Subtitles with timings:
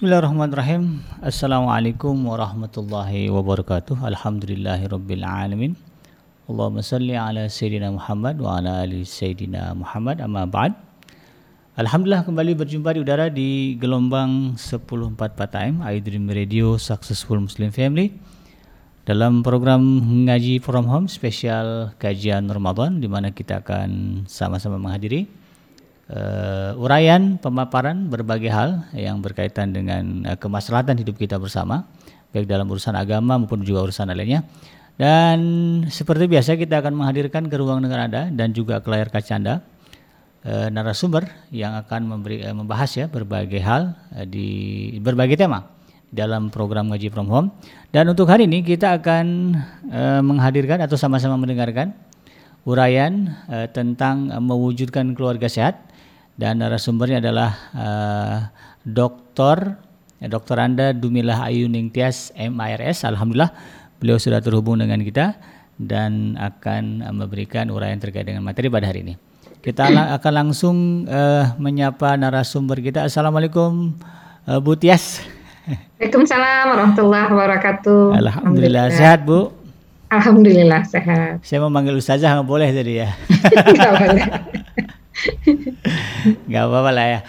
[0.00, 1.04] Bismillahirrahmanirrahim.
[1.20, 4.00] Assalamualaikum warahmatullahi wabarakatuh.
[4.00, 5.76] Alhamdulillahirabbil alamin.
[6.48, 10.24] Allahumma salli ala sayyidina Muhammad wa ala ali sayyidina Muhammad.
[10.24, 10.72] Amma ba'd.
[11.76, 15.20] Alhamdulillah kembali berjumpa di udara di gelombang 1044
[15.52, 18.16] time iDream Radio Successful Muslim Family
[19.04, 19.84] dalam program
[20.24, 25.28] ngaji from home spesial kajian Ramadan di mana kita akan sama-sama menghadiri
[26.10, 31.86] uh, uraian pemaparan berbagai hal yang berkaitan dengan uh, kemaslahatan hidup kita bersama
[32.30, 34.46] baik dalam urusan agama maupun juga urusan lainnya
[35.00, 35.40] dan
[35.88, 39.54] seperti biasa kita akan menghadirkan ke ruang dengar Anda dan juga ke layar kaca Anda
[40.44, 45.64] uh, narasumber yang akan memberi uh, membahas ya berbagai hal uh, di berbagai tema
[46.10, 47.48] dalam program ngaji from home.
[47.94, 49.56] Dan untuk hari ini kita akan
[49.88, 51.94] uh, menghadirkan atau sama-sama mendengarkan
[52.68, 55.89] uraian uh, tentang mewujudkan keluarga sehat
[56.36, 58.38] dan narasumbernya adalah uh,
[58.84, 59.78] Dr.
[60.20, 60.56] Ya, Dr.
[60.60, 63.08] Anda Dumilah Ayu Ningtyas MIRS.
[63.08, 63.52] Alhamdulillah
[63.96, 65.36] beliau sudah terhubung dengan kita
[65.80, 69.14] dan akan uh, memberikan uraian terkait dengan materi pada hari ini.
[69.60, 73.04] Kita akan langsung uh, menyapa narasumber kita.
[73.04, 73.92] Assalamualaikum
[74.48, 75.20] uh, Bu Tias.
[76.00, 78.00] Waalaikumsalam warahmatullahi wabarakatuh.
[78.16, 78.34] Alhamdulillah.
[78.40, 78.84] Alhamdulillah.
[78.96, 79.60] Sehat Bu?
[80.10, 81.38] Alhamdulillah sehat.
[81.46, 83.14] Saya mau manggil Ustazah nggak boleh tadi ya?
[83.78, 84.26] Nggak boleh.
[86.48, 87.20] Nggak apa-apa lah ya.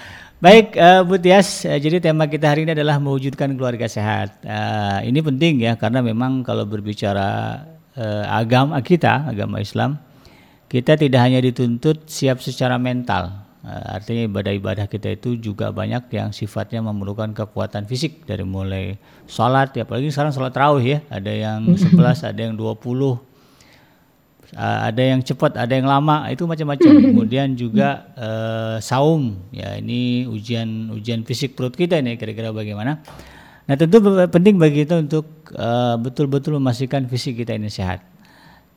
[0.41, 4.41] Baik uh, Bu Tias, uh, jadi tema kita hari ini adalah mewujudkan keluarga sehat.
[4.41, 7.61] Uh, ini penting ya karena memang kalau berbicara
[7.93, 10.01] uh, agama kita, agama Islam,
[10.65, 16.33] kita tidak hanya dituntut siap secara mental, Uh, artinya ibadah-ibadah kita itu juga banyak yang
[16.33, 18.97] sifatnya memerlukan kekuatan fisik dari mulai
[19.29, 21.93] sholat ya apalagi sekarang sholat rawih ya ada yang 11
[22.25, 23.21] ada yang 20 uh,
[24.57, 30.91] ada yang cepat ada yang lama itu macam-macam kemudian juga uh, saum ya ini ujian
[30.91, 32.99] ujian fisik perut kita ini kira-kira bagaimana
[33.63, 38.03] nah tentu penting bagi kita untuk uh, betul-betul memastikan fisik kita ini sehat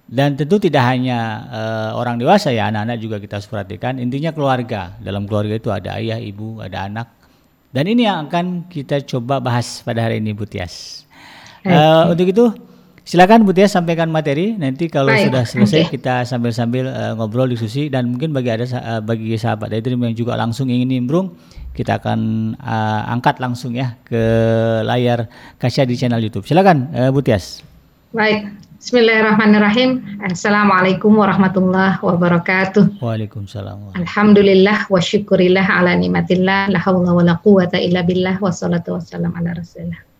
[0.04, 3.96] dan tentu tidak hanya uh, orang dewasa ya, anak-anak juga kita harus perhatikan.
[3.96, 4.92] Intinya keluarga.
[5.00, 7.08] Dalam keluarga itu ada ayah, ibu, ada anak.
[7.72, 11.08] Dan ini yang akan kita coba bahas pada hari ini Bu Tias.
[11.64, 12.52] Uh, untuk itu
[13.04, 14.56] silakan Bu Tias sampaikan materi.
[14.56, 15.30] Nanti kalau Baik.
[15.30, 15.92] sudah selesai okay.
[16.00, 20.34] kita sambil-sambil uh, ngobrol diskusi dan mungkin bagi ada uh, bagi sahabat Daydream yang juga
[20.34, 21.36] langsung ingin nimbrung,
[21.76, 24.20] kita akan uh, angkat langsung ya ke
[24.82, 25.28] layar
[25.60, 26.48] kaca di channel YouTube.
[26.48, 27.60] Silakan uh, Bu Tias.
[28.14, 28.46] Baik,
[28.78, 30.20] Bismillahirrahmanirrahim.
[30.22, 33.00] Assalamualaikum warahmatullahi wabarakatuh.
[33.00, 33.96] Waalaikumsalam.
[33.96, 39.32] Alhamdulillah wa syukurillah ala nimatillah la haula wa la quwata illa billah wa salatu wassalam
[39.34, 40.13] ala rasulillah.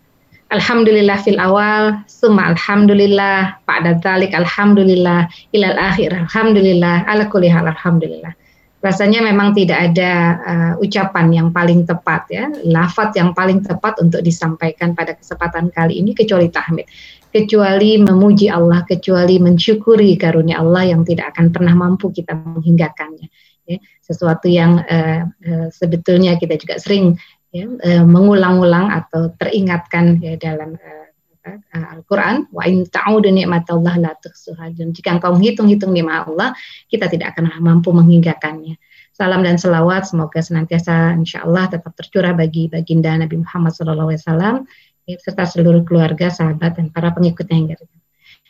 [0.53, 8.31] Alhamdulillah fil awal, summa alhamdulillah, ba'da dzalik alhamdulillah, ilal akhir alhamdulillah, ala kulli hal alhamdulillah.
[8.85, 10.11] Rasanya memang tidak ada
[10.45, 15.97] uh, ucapan yang paling tepat ya, lafaz yang paling tepat untuk disampaikan pada kesempatan kali
[15.97, 16.85] ini kecuali tahmid
[17.35, 23.27] kecuali memuji Allah, kecuali mensyukuri karunia Allah yang tidak akan pernah mampu kita menghinggakannya.
[23.65, 27.19] Ya, sesuatu yang uh, uh, sebetulnya kita juga sering
[27.55, 31.07] ya, uh, mengulang-ulang atau teringatkan ya, dalam uh,
[31.71, 36.57] Al-Quran wa in ta'udu ni'matallah la tuhsuha dan jika engkau menghitung-hitung nikmat Allah
[36.89, 38.81] kita tidak akan mampu menghinggakannya.
[39.15, 44.65] Salam dan selawat semoga senantiasa insya Allah tetap tercurah bagi baginda Nabi Muhammad SAW
[45.05, 47.69] serta seluruh keluarga, sahabat, dan para pengikutnya yang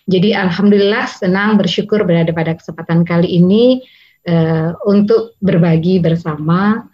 [0.05, 3.83] Jadi alhamdulillah senang bersyukur berada pada kesempatan kali ini
[4.29, 6.85] uh, untuk berbagi bersama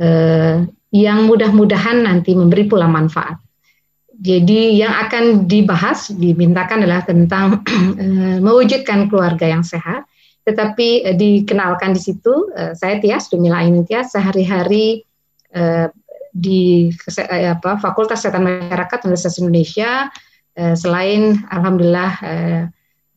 [0.00, 0.56] uh,
[0.90, 3.38] yang mudah-mudahan nanti memberi pula manfaat.
[4.20, 10.04] Jadi yang akan dibahas dimintakan adalah tentang uh, mewujudkan keluarga yang sehat.
[10.44, 15.06] Tetapi uh, dikenalkan di situ uh, saya Tias Dumila Ainun Tias sehari-hari
[15.56, 15.88] uh,
[16.30, 19.90] di eh, apa, Fakultas Kesehatan Masyarakat Universitas Indonesia
[20.54, 22.62] eh, selain alhamdulillah eh,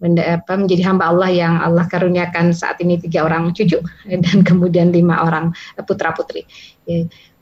[0.04, 5.24] apa, menjadi hamba Allah yang Allah karuniakan saat ini tiga orang cucu dan kemudian lima
[5.24, 5.56] orang
[5.88, 6.44] putra putri.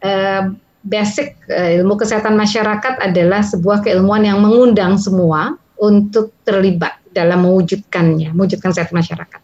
[0.01, 0.41] Eh,
[0.81, 8.33] basic eh, ilmu kesehatan masyarakat adalah sebuah keilmuan yang mengundang semua untuk terlibat dalam mewujudkannya,
[8.33, 9.41] mewujudkan kesehatan masyarakat.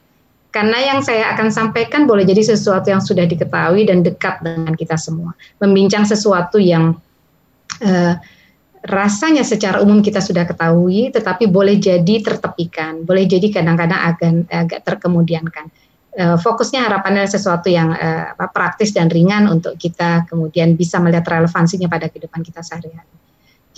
[0.50, 4.98] Karena yang saya akan sampaikan boleh jadi sesuatu yang sudah diketahui dan dekat dengan kita
[4.98, 5.38] semua.
[5.62, 6.98] Membincang sesuatu yang
[7.86, 8.14] uh,
[8.82, 14.80] rasanya secara umum kita sudah ketahui, tetapi boleh jadi tertepikan, boleh jadi kadang-kadang agak, agak
[14.82, 15.70] terkemudiankan.
[16.18, 21.86] Uh, fokusnya harapannya sesuatu yang uh, praktis dan ringan untuk kita kemudian bisa melihat relevansinya
[21.86, 23.14] pada kehidupan kita sehari-hari.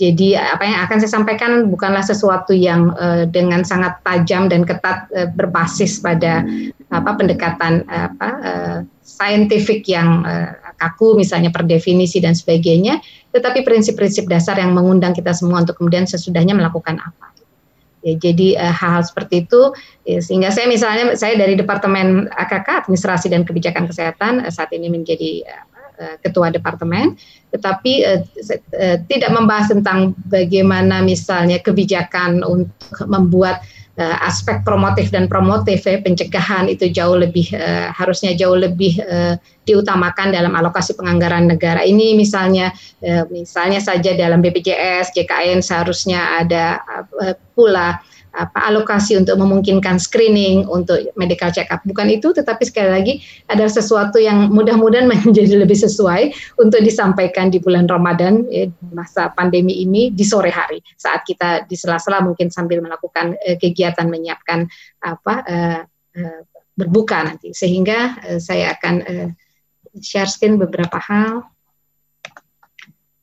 [0.00, 5.12] Jadi apa yang akan saya sampaikan bukanlah sesuatu yang uh, dengan sangat tajam dan ketat
[5.12, 6.40] uh, berbasis pada
[6.88, 13.04] apa pendekatan uh, apa uh, saintifik yang uh, kaku misalnya per definisi dan sebagainya,
[13.36, 17.29] tetapi prinsip-prinsip dasar yang mengundang kita semua untuk kemudian sesudahnya melakukan apa.
[18.00, 19.76] Ya, jadi uh, hal-hal seperti itu
[20.08, 24.88] ya, sehingga saya misalnya saya dari Departemen AKK Administrasi dan Kebijakan Kesehatan uh, saat ini
[24.88, 25.44] menjadi
[26.00, 27.20] uh, ketua departemen,
[27.52, 28.24] tetapi uh,
[28.72, 36.00] uh, tidak membahas tentang bagaimana misalnya kebijakan untuk membuat uh, aspek promotif dan promotif ya,
[36.00, 39.36] pencegahan itu jauh lebih uh, harusnya jauh lebih uh,
[39.68, 41.84] diutamakan dalam alokasi penganggaran negara.
[41.84, 42.72] Ini misalnya
[43.04, 46.80] uh, misalnya saja dalam BPJS JKN seharusnya ada
[47.20, 48.00] uh, pula
[48.30, 53.14] apa alokasi untuk memungkinkan screening untuk medical check up bukan itu tetapi sekali lagi
[53.50, 56.30] ada sesuatu yang mudah-mudahan menjadi lebih sesuai
[56.62, 60.82] untuk disampaikan di bulan Ramadan ya, masa pandemi ini di sore hari.
[60.96, 64.66] Saat kita di sela-sela mungkin sambil melakukan eh, kegiatan menyiapkan
[65.02, 65.80] apa eh,
[66.18, 66.40] eh,
[66.74, 67.54] berbuka nanti.
[67.54, 69.28] Sehingga eh, saya akan eh,
[69.98, 71.46] share screen beberapa hal.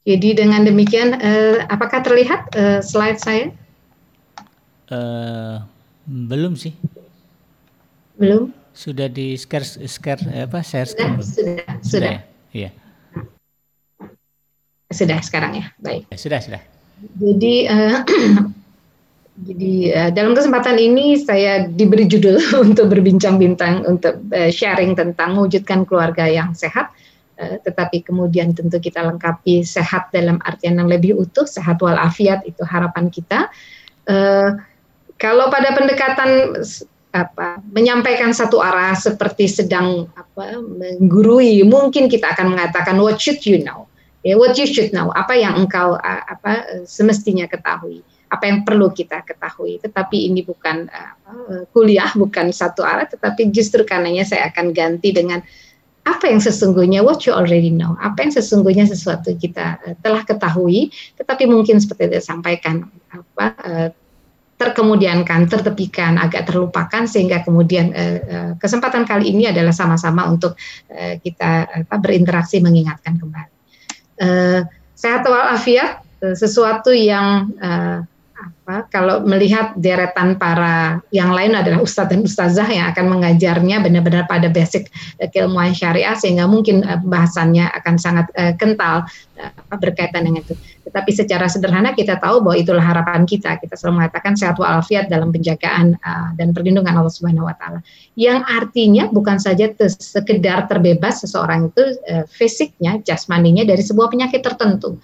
[0.08, 3.52] Jadi dengan demikian eh, apakah terlihat eh, slide saya
[4.88, 5.60] Uh,
[6.08, 6.72] belum sih.
[8.16, 8.56] Belum.
[8.72, 10.88] Sudah di share share apa share?
[10.88, 11.82] Sudah, sudah, sudah.
[11.84, 12.12] sudah.
[12.12, 12.22] Ya?
[12.54, 12.70] Iya.
[14.88, 16.08] Sudah sekarang ya, baik.
[16.08, 16.62] Ya, sudah, sudah.
[17.20, 18.02] Jadi uh,
[19.48, 25.84] jadi uh, dalam kesempatan ini saya diberi judul untuk berbincang-bintang untuk uh, sharing tentang mewujudkan
[25.84, 26.90] keluarga yang sehat.
[27.38, 32.64] Uh, tetapi kemudian tentu kita lengkapi sehat dalam artian yang lebih utuh, sehat walafiat itu
[32.66, 33.52] harapan kita.
[34.08, 34.56] Uh,
[35.18, 36.62] kalau pada pendekatan
[37.14, 43.62] apa menyampaikan satu arah seperti sedang apa menggurui, mungkin kita akan mengatakan what should you
[43.62, 43.90] know?
[44.26, 49.24] Ya, what you should know, apa yang engkau apa semestinya ketahui, apa yang perlu kita
[49.24, 49.80] ketahui.
[49.80, 55.40] Tetapi ini bukan apa, kuliah, bukan satu arah, tetapi justru karenanya saya akan ganti dengan
[56.08, 60.92] apa yang sesungguhnya what you already know, apa yang sesungguhnya sesuatu kita uh, telah ketahui,
[61.20, 62.76] tetapi mungkin seperti yang disampaikan
[63.12, 63.90] apa uh,
[64.58, 70.58] terkemudiankan, tertepikan, agak terlupakan sehingga kemudian eh, eh, kesempatan kali ini adalah sama-sama untuk
[70.90, 73.54] eh, kita apa, berinteraksi mengingatkan kembali.
[74.18, 74.62] Eh,
[74.98, 78.02] sehat walafiat eh, sesuatu yang eh,
[78.38, 84.30] apa kalau melihat deretan para yang lain adalah ustadz dan ustazah yang akan mengajarnya benar-benar
[84.30, 89.08] pada basic uh, keilmuan syariah sehingga mungkin uh, bahasannya akan sangat uh, kental
[89.42, 90.54] uh, berkaitan dengan itu.
[90.88, 93.60] Tetapi secara sederhana kita tahu bahwa itulah harapan kita.
[93.60, 97.84] Kita selalu mengatakan sehat walafiat dalam penjagaan uh, dan perlindungan Allah Subhanahu wa taala.
[98.16, 104.96] Yang artinya bukan saja sekedar terbebas seseorang itu uh, fisiknya, jasmaninya dari sebuah penyakit tertentu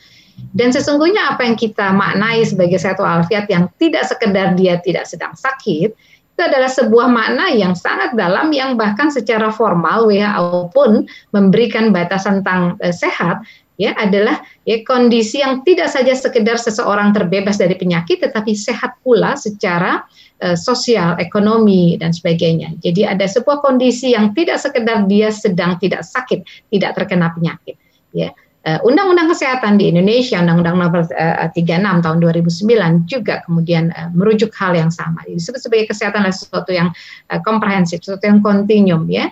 [0.53, 5.33] dan sesungguhnya apa yang kita maknai sebagai sehat walafiat yang tidak sekedar dia tidak sedang
[5.37, 5.93] sakit,
[6.33, 12.41] itu adalah sebuah makna yang sangat dalam yang bahkan secara formal WHO pun memberikan batasan
[12.41, 13.45] tentang e, sehat
[13.77, 19.33] ya adalah ya kondisi yang tidak saja sekedar seseorang terbebas dari penyakit tetapi sehat pula
[19.33, 20.05] secara
[20.37, 22.77] e, sosial, ekonomi dan sebagainya.
[22.81, 27.75] Jadi ada sebuah kondisi yang tidak sekedar dia sedang tidak sakit, tidak terkena penyakit
[28.13, 28.29] ya
[28.63, 34.71] Undang-Undang Kesehatan di Indonesia, Undang-Undang Nomor uh, 36 tahun 2009 juga kemudian uh, merujuk hal
[34.71, 35.19] yang sama.
[35.27, 36.95] Disebut sebagai kesehatan adalah sesuatu yang
[37.43, 39.27] komprehensif, sesuatu yang kontinum ya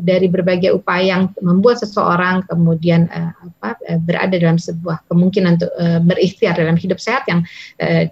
[0.00, 5.72] dari berbagai upaya yang membuat seseorang kemudian apa, berada dalam sebuah kemungkinan untuk
[6.04, 7.44] berikhtiar dalam hidup sehat yang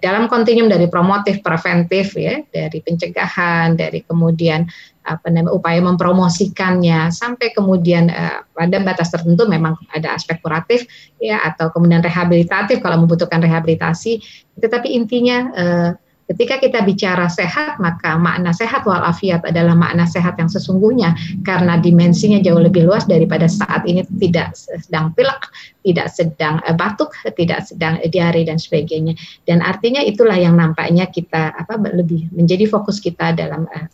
[0.01, 4.69] dalam kontinum dari promotif, preventif ya, dari pencegahan, dari kemudian
[5.05, 7.13] apa namanya upaya mempromosikannya.
[7.13, 10.89] Sampai kemudian uh, pada batas tertentu memang ada aspek kuratif
[11.21, 14.19] ya atau kemudian rehabilitatif kalau membutuhkan rehabilitasi.
[14.57, 15.91] Tetapi intinya uh,
[16.25, 21.13] Ketika kita bicara sehat, maka makna sehat walafiat adalah makna sehat yang sesungguhnya
[21.45, 25.37] karena dimensinya jauh lebih luas daripada saat ini tidak sedang pilek,
[25.85, 29.13] tidak sedang uh, batuk, tidak sedang diare dan sebagainya.
[29.45, 33.85] Dan artinya itulah yang nampaknya kita apa lebih menjadi fokus kita dalam uh,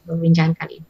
[0.56, 0.88] kali ini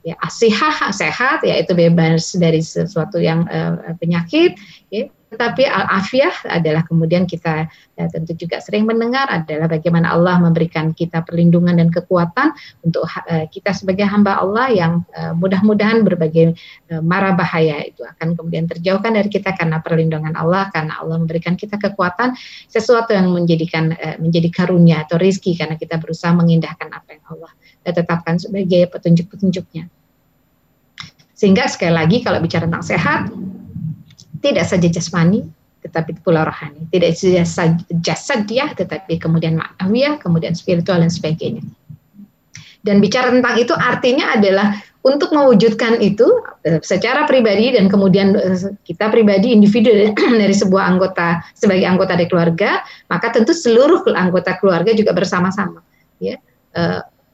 [0.00, 4.56] ya asihah sehat yaitu bebas dari sesuatu yang uh, penyakit
[4.88, 5.08] ya.
[5.30, 11.22] Tetapi al-afiyah adalah kemudian kita ya, tentu juga sering mendengar adalah bagaimana Allah memberikan kita
[11.22, 12.50] perlindungan dan kekuatan
[12.82, 16.58] untuk uh, kita sebagai hamba Allah yang uh, mudah-mudahan berbagai
[16.90, 21.54] uh, mara bahaya itu akan kemudian terjauhkan dari kita karena perlindungan Allah karena Allah memberikan
[21.54, 22.34] kita kekuatan
[22.66, 27.54] sesuatu yang menjadikan uh, menjadi karunia atau rizki karena kita berusaha mengindahkan apa yang Allah
[27.94, 29.86] tetapkan sebagai petunjuk-petunjuknya.
[31.34, 33.32] Sehingga sekali lagi kalau bicara tentang sehat,
[34.44, 35.48] tidak saja jasmani,
[35.80, 36.84] tetapi pula rohani.
[36.92, 37.10] Tidak
[37.48, 41.64] saja jasad dia, tetapi kemudian maknawiyah, kemudian spiritual dan sebagainya.
[42.80, 46.28] Dan bicara tentang itu artinya adalah untuk mewujudkan itu
[46.68, 49.92] uh, secara pribadi dan kemudian uh, kita pribadi individu
[50.40, 55.80] dari sebuah anggota sebagai anggota dari keluarga, maka tentu seluruh anggota keluarga juga bersama-sama
[56.20, 56.36] ya.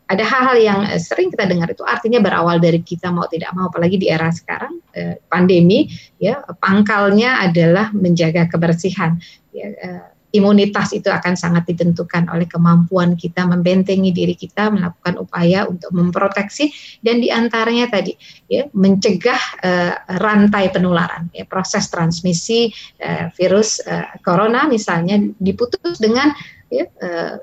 [0.07, 3.99] Ada hal-hal yang sering kita dengar itu artinya berawal dari kita mau tidak mau apalagi
[3.99, 5.91] di era sekarang eh, pandemi
[6.23, 9.19] ya pangkalnya adalah menjaga kebersihan
[9.51, 15.65] ya, eh, imunitas itu akan sangat ditentukan oleh kemampuan kita membentengi diri kita melakukan upaya
[15.65, 16.69] untuk memproteksi
[17.01, 18.13] dan di antaranya tadi
[18.51, 22.69] ya mencegah uh, rantai penularan ya proses transmisi
[23.01, 26.85] uh, virus uh, corona misalnya diputus dengan ya,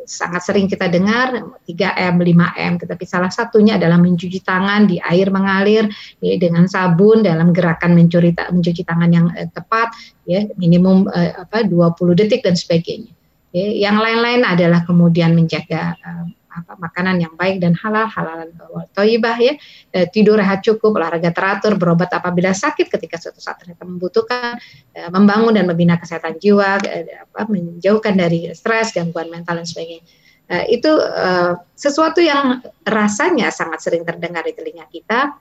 [0.04, 5.88] sangat sering kita dengar 3M, 5M, tetapi salah satunya adalah mencuci tangan di air mengalir
[6.20, 9.96] ya, dengan sabun dalam gerakan mencuri, mencuci tangan yang eh, tepat,
[10.28, 13.12] ya minimum eh, apa 20 detik dan sebagainya.
[13.54, 18.54] Ya, yang lain-lain adalah kemudian menjaga eh, apa makanan yang baik dan halal halalan
[18.94, 19.58] toibah ya.
[19.90, 24.62] E, tidur rehat cukup olahraga teratur berobat apabila sakit ketika suatu saat ternyata membutuhkan
[24.94, 30.06] e, membangun dan membina kesehatan jiwa e, apa, menjauhkan dari stres gangguan mental dan sebagainya.
[30.46, 35.34] E, itu e, sesuatu yang rasanya sangat sering terdengar di telinga kita.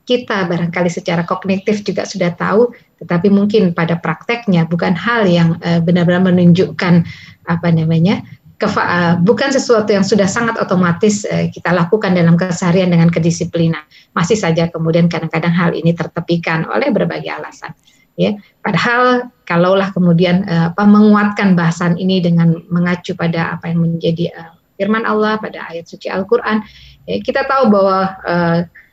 [0.00, 5.54] Kita barangkali secara kognitif juga sudah tahu, tetapi mungkin pada prakteknya bukan hal yang
[5.86, 7.06] benar-benar menunjukkan
[7.46, 8.18] apa namanya
[8.66, 13.80] uh, bukan sesuatu yang sudah sangat otomatis uh, kita lakukan dalam keseharian dengan kedisiplinan.
[14.12, 17.72] Masih saja kemudian kadang-kadang hal ini tertepikan oleh berbagai alasan.
[18.18, 24.28] Ya, padahal kalaulah kemudian uh, apa menguatkan bahasan ini dengan mengacu pada apa yang menjadi
[24.36, 26.60] uh, firman Allah pada ayat suci Al-Qur'an,
[27.08, 28.16] ya, kita tahu bahwa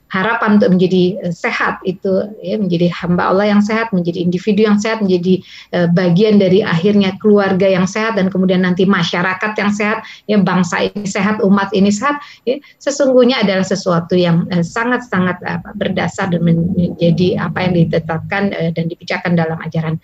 [0.07, 4.79] harapan untuk menjadi uh, sehat itu ya menjadi hamba Allah yang sehat, menjadi individu yang
[4.79, 5.43] sehat, menjadi
[5.75, 10.87] uh, bagian dari akhirnya keluarga yang sehat dan kemudian nanti masyarakat yang sehat, ya bangsa
[10.87, 17.39] ini sehat, umat ini sehat, ya sesungguhnya adalah sesuatu yang sangat-sangat uh, berdasar dan menjadi
[17.43, 19.99] apa yang ditetapkan dan dipecahkan dalam ajaran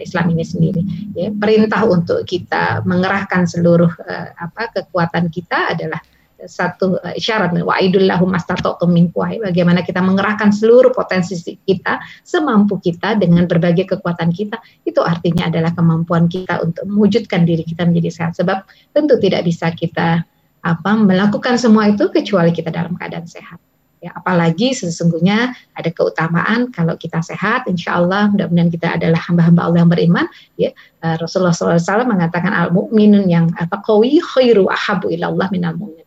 [0.00, 0.82] Islam ini sendiri.
[1.12, 6.00] Ya, perintah untuk kita mengerahkan seluruh uh, apa kekuatan kita adalah
[6.46, 11.36] satu uh, isyarat wa lahum mastata'tum min bagaimana kita mengerahkan seluruh potensi
[11.66, 17.66] kita semampu kita dengan berbagai kekuatan kita itu artinya adalah kemampuan kita untuk mewujudkan diri
[17.66, 18.32] kita menjadi sehat.
[18.38, 20.24] Sebab tentu tidak bisa kita
[20.66, 23.62] apa melakukan semua itu kecuali kita dalam keadaan sehat.
[24.02, 29.78] Ya apalagi sesungguhnya ada keutamaan kalau kita sehat insya Allah mudah-mudahan kita adalah hamba-hamba Allah
[29.82, 30.26] yang beriman
[30.60, 30.70] ya.
[31.00, 36.04] Uh, Rasulullah SAW mengatakan al mukminun yang apa kawi khairu ahabu ilallah minal mu'min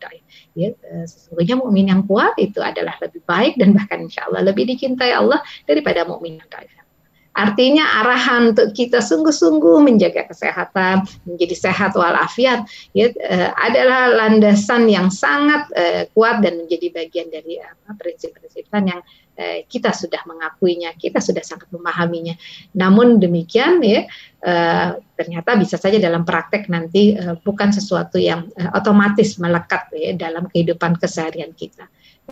[0.58, 4.66] ya eh, sesungguhnya mukmin yang kuat itu adalah lebih baik dan bahkan insya Allah lebih
[4.66, 6.80] dicintai Allah daripada mukmin yang kafir.
[7.30, 15.14] Artinya arahan untuk kita sungguh-sungguh menjaga kesehatan, menjadi sehat walafiat, ya uh, adalah landasan yang
[15.14, 19.00] sangat uh, kuat dan menjadi bagian dari prinsip-prinsip yang
[19.40, 22.36] uh, kita sudah mengakuinya, kita sudah sangat memahaminya.
[22.76, 24.04] Namun demikian ya
[24.44, 30.12] uh, ternyata bisa saja dalam praktek nanti uh, bukan sesuatu yang uh, otomatis melekat ya
[30.12, 31.88] dalam kehidupan keseharian kita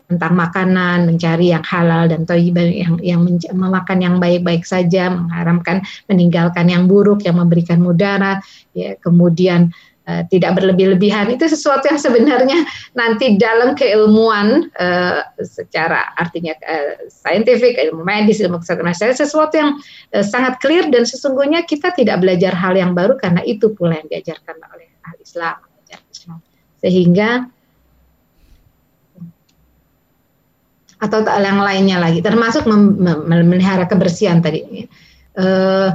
[0.07, 6.71] tentang makanan, mencari yang halal dan toyibah yang yang memakan yang baik-baik saja, mengharamkan meninggalkan
[6.71, 8.39] yang buruk yang memberikan mudarat,
[8.77, 9.75] ya kemudian
[10.09, 12.65] uh, tidak berlebih-lebihan itu sesuatu yang sebenarnya
[12.97, 19.71] nanti dalam keilmuan uh, secara artinya uh, saintifik, ilmu medis, ilmu kesehatan masyarakat sesuatu yang
[20.17, 24.09] uh, sangat clear dan sesungguhnya kita tidak belajar hal yang baru karena itu pula yang
[24.09, 25.61] diajarkan oleh ahli Islam.
[26.79, 27.51] Sehingga
[30.99, 34.87] atau yang lainnya lagi termasuk memelihara kebersihan tadi.
[35.39, 35.95] Uh,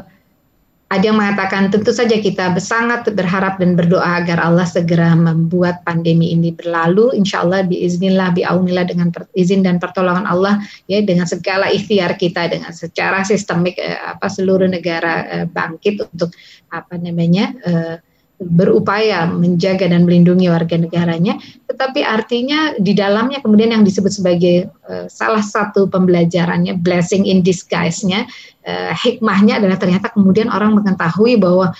[0.93, 6.29] ada yang mengatakan tentu saja kita sangat berharap dan berdoa agar Allah segera membuat pandemi
[6.29, 7.17] ini berlalu.
[7.17, 12.69] Insya Allah biiznillah biaunillah dengan izin dan pertolongan Allah ya dengan segala ikhtiar kita dengan
[12.69, 16.29] secara sistemik eh, apa seluruh negara eh, bangkit untuk
[16.69, 17.95] apa namanya eh,
[18.43, 25.07] berupaya menjaga dan melindungi warga negaranya, tetapi artinya di dalamnya kemudian yang disebut sebagai uh,
[25.07, 28.27] salah satu pembelajarannya blessing in disguise-nya
[28.67, 31.71] uh, hikmahnya adalah ternyata kemudian orang mengetahui bahwa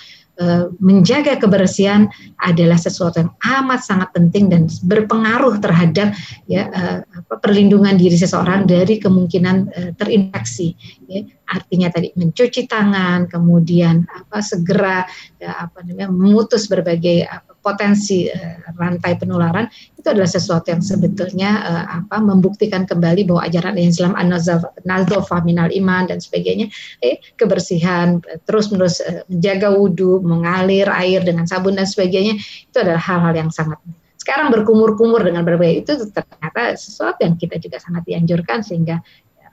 [0.82, 2.10] menjaga kebersihan
[2.42, 6.10] adalah sesuatu yang amat sangat penting dan berpengaruh terhadap
[6.50, 7.00] ya uh,
[7.38, 10.74] perlindungan diri seseorang dari kemungkinan uh, terinfeksi.
[11.06, 11.22] Ya.
[11.46, 15.06] Artinya tadi mencuci tangan, kemudian apa segera
[15.38, 19.64] ya, apa namanya memutus berbagai apa, potensi uh, rantai penularan
[19.96, 26.04] itu adalah sesuatu yang sebetulnya uh, apa membuktikan kembali bahwa ajaran Islam an-nazafah minal iman
[26.12, 26.68] dan sebagainya
[27.00, 32.76] eh, kebersihan uh, terus menerus uh, menjaga wudhu mengalir air dengan sabun dan sebagainya itu
[32.76, 33.80] adalah hal-hal yang sangat
[34.20, 39.00] sekarang berkumur-kumur dengan berbagai itu ternyata sesuatu yang kita juga sangat dianjurkan sehingga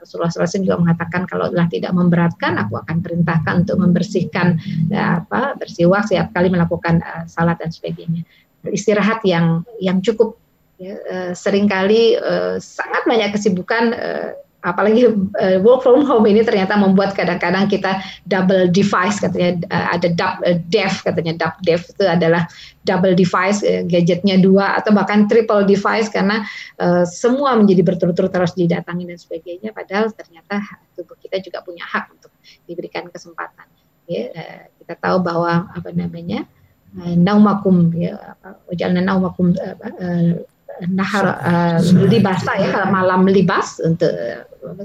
[0.02, 4.58] Rasulullah SAW juga mengatakan kalau telah tidak memberatkan, aku akan perintahkan untuk membersihkan
[4.90, 8.26] ya, apa bersiwak setiap kali melakukan uh, salat dan sebagainya.
[8.66, 10.42] Istirahat yang yang cukup
[10.82, 14.30] ya, uh, sering kali uh, sangat banyak kesibukan uh,
[14.62, 15.10] apalagi
[15.42, 17.98] uh, work from home ini ternyata membuat kadang-kadang kita
[18.30, 21.34] double device katanya uh, ada dub, uh, dev katanya.
[21.34, 22.46] Dub dev itu adalah
[22.86, 26.46] double device uh, gadgetnya dua atau bahkan triple device karena
[26.78, 29.74] uh, semua menjadi berturut-turut terus didatangi dan sebagainya.
[29.74, 30.62] Padahal ternyata
[30.94, 32.30] tubuh kita juga punya hak untuk
[32.64, 33.66] diberikan kesempatan.
[34.06, 36.46] Ya uh, kita tahu bahwa apa namanya
[36.92, 38.68] naumakum ya apa
[39.00, 40.44] naumakum uh,
[40.90, 41.78] nahar uh,
[42.10, 44.10] libasa ya malam libas untuk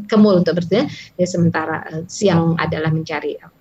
[0.10, 3.51] kemul untuk bertidur ya sementara uh, siang adalah mencari uh,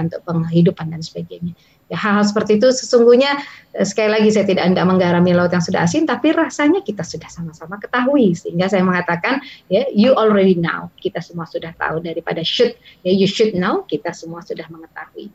[0.00, 1.54] untuk penghidupan dan sebagainya.
[1.90, 3.38] Ya hal-hal seperti itu sesungguhnya
[3.74, 7.26] uh, sekali lagi saya tidak hendak menggarami laut yang sudah asin tapi rasanya kita sudah
[7.30, 8.34] sama-sama ketahui.
[8.34, 12.74] Sehingga saya mengatakan ya you already know kita semua sudah tahu daripada should
[13.06, 15.30] ya you should know kita semua sudah mengetahui.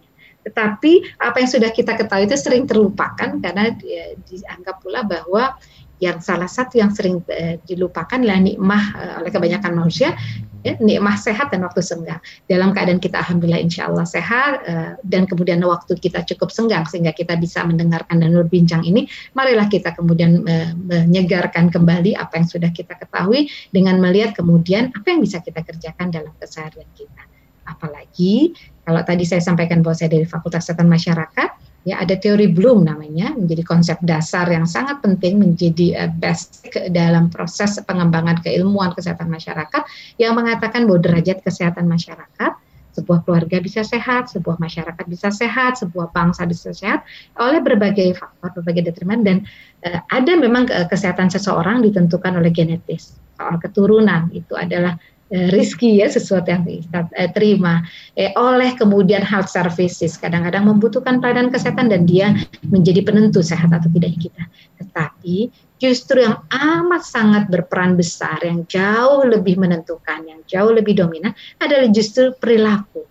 [0.46, 5.58] Tetapi apa yang sudah kita ketahui itu sering terlupakan karena ya, dianggap pula bahwa
[6.06, 10.14] yang salah satu yang sering uh, dilupakan adalah nikmah uh, oleh kebanyakan manusia
[10.62, 12.22] ya, nikmah sehat dan waktu senggang.
[12.46, 17.14] Dalam keadaan kita alhamdulillah insya Allah sehat uh, dan kemudian waktu kita cukup senggang sehingga
[17.14, 22.70] kita bisa mendengarkan dan berbincang ini marilah kita kemudian uh, menyegarkan kembali apa yang sudah
[22.70, 27.26] kita ketahui dengan melihat kemudian apa yang bisa kita kerjakan dalam keseharian kita.
[27.66, 28.54] Apalagi
[28.86, 33.32] kalau tadi saya sampaikan bahwa saya dari Fakultas Kesehatan Masyarakat ya ada teori Bloom namanya
[33.38, 39.86] menjadi konsep dasar yang sangat penting menjadi uh, basic dalam proses pengembangan keilmuan kesehatan masyarakat
[40.18, 42.52] yang mengatakan bahwa derajat kesehatan masyarakat
[42.96, 47.04] sebuah keluarga bisa sehat, sebuah masyarakat bisa sehat, sebuah bangsa bisa sehat
[47.36, 49.38] oleh berbagai faktor, berbagai determinan dan
[49.86, 55.98] uh, ada memang uh, kesehatan seseorang ditentukan oleh genetis, soal keturunan itu adalah Eh, rizki
[55.98, 57.82] ya sesuatu yang kita eh, terima.
[58.14, 62.34] Eh, oleh kemudian health services kadang-kadang membutuhkan pelayanan kesehatan dan dia
[62.70, 64.44] menjadi penentu sehat atau tidak kita.
[64.78, 65.50] Tetapi
[65.82, 71.90] justru yang amat sangat berperan besar yang jauh lebih menentukan yang jauh lebih dominan adalah
[71.90, 73.04] justru perilaku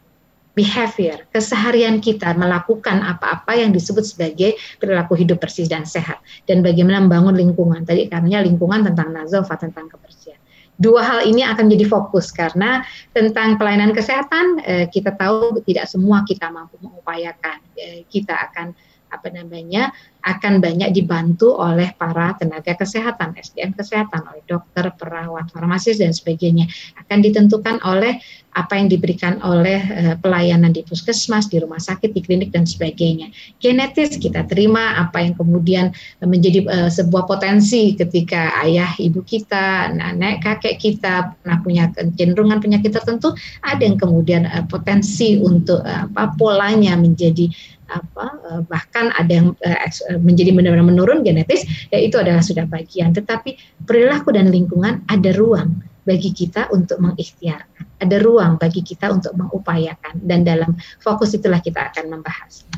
[0.54, 6.22] behavior, keseharian kita melakukan apa-apa yang disebut sebagai perilaku hidup bersih dan sehat.
[6.46, 7.82] Dan bagaimana membangun lingkungan.
[7.82, 10.38] Tadi karena lingkungan tentang nazofa, tentang kebersihan
[10.74, 12.82] dua hal ini akan jadi fokus karena
[13.14, 18.74] tentang pelayanan kesehatan eh, kita tahu tidak semua kita mampu mengupayakan eh, kita akan
[19.14, 26.00] apa namanya akan banyak dibantu oleh para tenaga kesehatan SDM kesehatan oleh dokter perawat farmasis
[26.00, 26.66] dan sebagainya
[26.98, 28.18] akan ditentukan oleh
[28.54, 33.34] apa yang diberikan oleh uh, pelayanan di puskesmas, di rumah sakit, di klinik dan sebagainya.
[33.58, 35.90] Genetis kita terima apa yang kemudian
[36.22, 42.94] menjadi uh, sebuah potensi ketika ayah ibu kita, nenek kakek kita pernah punya kecenderungan penyakit
[42.94, 43.34] tertentu,
[43.66, 47.50] ada yang kemudian uh, potensi untuk apa polanya menjadi
[47.88, 48.26] apa
[48.66, 49.48] bahkan ada yang
[50.24, 55.84] menjadi benar-benar menurun genetis ya itu adalah sudah bagian tetapi perilaku dan lingkungan ada ruang
[56.04, 57.96] bagi kita untuk mengikhtiarkan.
[57.98, 62.68] Ada ruang bagi kita untuk mengupayakan dan dalam fokus itulah kita akan membahas.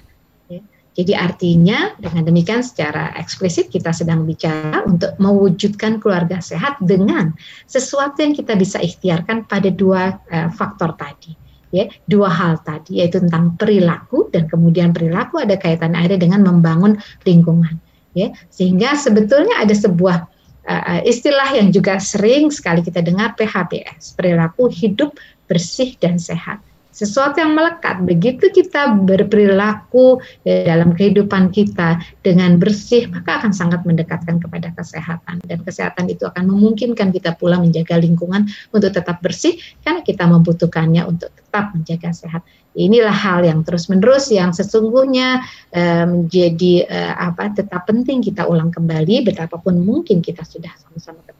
[0.47, 0.62] Ya.
[0.97, 7.35] Jadi artinya dengan demikian secara eksplisit kita sedang bicara untuk mewujudkan keluarga sehat dengan
[7.66, 10.23] sesuatu yang kita bisa ikhtiarkan pada dua
[10.55, 11.45] faktor tadi.
[11.76, 16.96] Ya, dua hal tadi yaitu tentang perilaku dan kemudian perilaku ada kaitannya ada dengan membangun
[17.28, 17.76] lingkungan
[18.16, 20.24] ya sehingga sebetulnya ada sebuah
[20.66, 25.14] uh, istilah yang juga sering sekali kita dengar PHBS, perilaku hidup
[25.46, 26.58] bersih dan sehat.
[26.96, 28.00] Sesuatu yang melekat.
[28.09, 30.16] Begitu kita berperilaku
[30.48, 35.44] dalam kehidupan kita dengan bersih maka akan sangat mendekatkan kepada kesehatan.
[35.44, 41.04] Dan kesehatan itu akan memungkinkan kita pula menjaga lingkungan untuk tetap bersih karena kita membutuhkannya
[41.04, 42.40] untuk tetap menjaga sehat.
[42.72, 45.44] Inilah hal yang terus-menerus yang sesungguhnya
[45.76, 49.20] uh, menjadi uh, apa tetap penting kita ulang kembali.
[49.28, 51.36] Betapapun mungkin kita sudah sama-sama.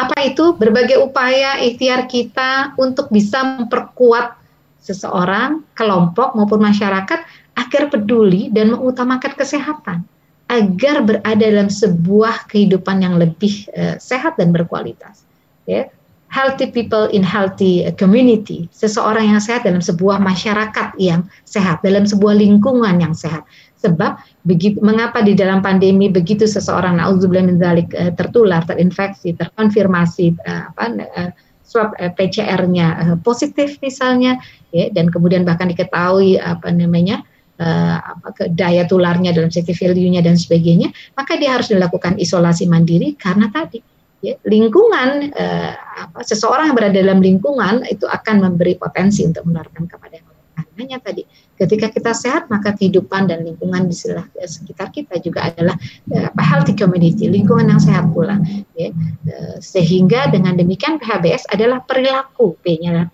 [0.00, 4.32] Apa itu berbagai upaya ikhtiar kita untuk bisa memperkuat
[4.80, 7.20] seseorang, kelompok maupun masyarakat
[7.52, 10.08] agar peduli dan mengutamakan kesehatan
[10.50, 15.22] agar berada dalam sebuah kehidupan yang lebih uh, sehat dan berkualitas.
[15.68, 15.86] Ya,
[16.26, 22.34] healthy people in healthy community, seseorang yang sehat dalam sebuah masyarakat yang sehat, dalam sebuah
[22.34, 23.46] lingkungan yang sehat.
[23.80, 30.36] Sebab begitu mengapa di dalam pandemi begitu seseorang naudzubillah min dzalik uh, tertular, terinfeksi, terkonfirmasi
[30.44, 31.30] uh, apa uh,
[31.64, 34.42] swab PCR-nya positif misalnya
[34.74, 37.22] ya dan kemudian bahkan diketahui apa namanya
[37.62, 43.52] apa, daya tularnya dalam safety value-nya dan sebagainya, maka dia harus dilakukan isolasi mandiri karena
[43.52, 43.78] tadi
[44.24, 49.84] ya, lingkungan uh, apa, seseorang yang berada dalam lingkungan itu akan memberi potensi untuk menularkan
[49.88, 50.29] kepada yang.
[50.64, 51.22] Karenanya tadi
[51.56, 55.76] ketika kita sehat maka kehidupan dan lingkungan di sekitar kita juga adalah
[56.12, 58.40] uh, healthy community, lingkungan yang sehat pula.
[58.76, 58.90] Ya.
[59.28, 63.10] Uh, sehingga dengan demikian PHBS adalah perilaku P-nya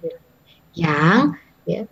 [0.76, 1.32] yang
[1.64, 1.88] ya,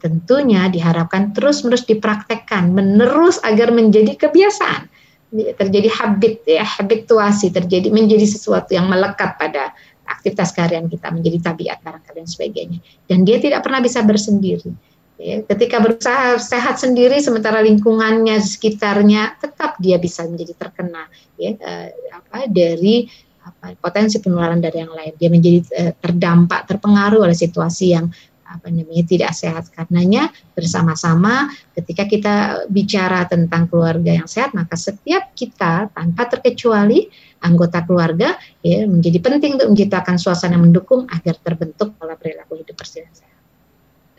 [0.00, 4.88] tentunya diharapkan terus-menerus dipraktekkan, menerus agar menjadi kebiasaan
[5.32, 9.72] terjadi habit ya habituasi terjadi menjadi sesuatu yang melekat pada
[10.04, 14.76] aktivitas keharian kita menjadi tabiat barangkali dan sebagainya dan dia tidak pernah bisa bersendiri
[15.22, 21.06] ya, ketika berusaha sehat sendiri sementara lingkungannya sekitarnya tetap dia bisa menjadi terkena
[21.38, 23.06] ya eh, apa dari
[23.42, 28.10] apa, potensi penularan dari yang lain dia menjadi eh, terdampak terpengaruh oleh situasi yang
[28.52, 32.34] apa namanya tidak sehat karenanya bersama-sama ketika kita
[32.68, 37.08] bicara tentang keluarga yang sehat maka setiap kita tanpa terkecuali
[37.40, 43.08] anggota keluarga ya menjadi penting untuk menciptakan suasana mendukung agar terbentuk pola perilaku hidup bersih
[43.08, 43.31] dan sehat.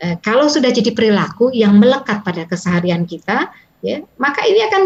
[0.04, 3.48] E, kalau sudah jadi perilaku yang melekat pada keseharian kita
[3.84, 4.82] ya maka ini akan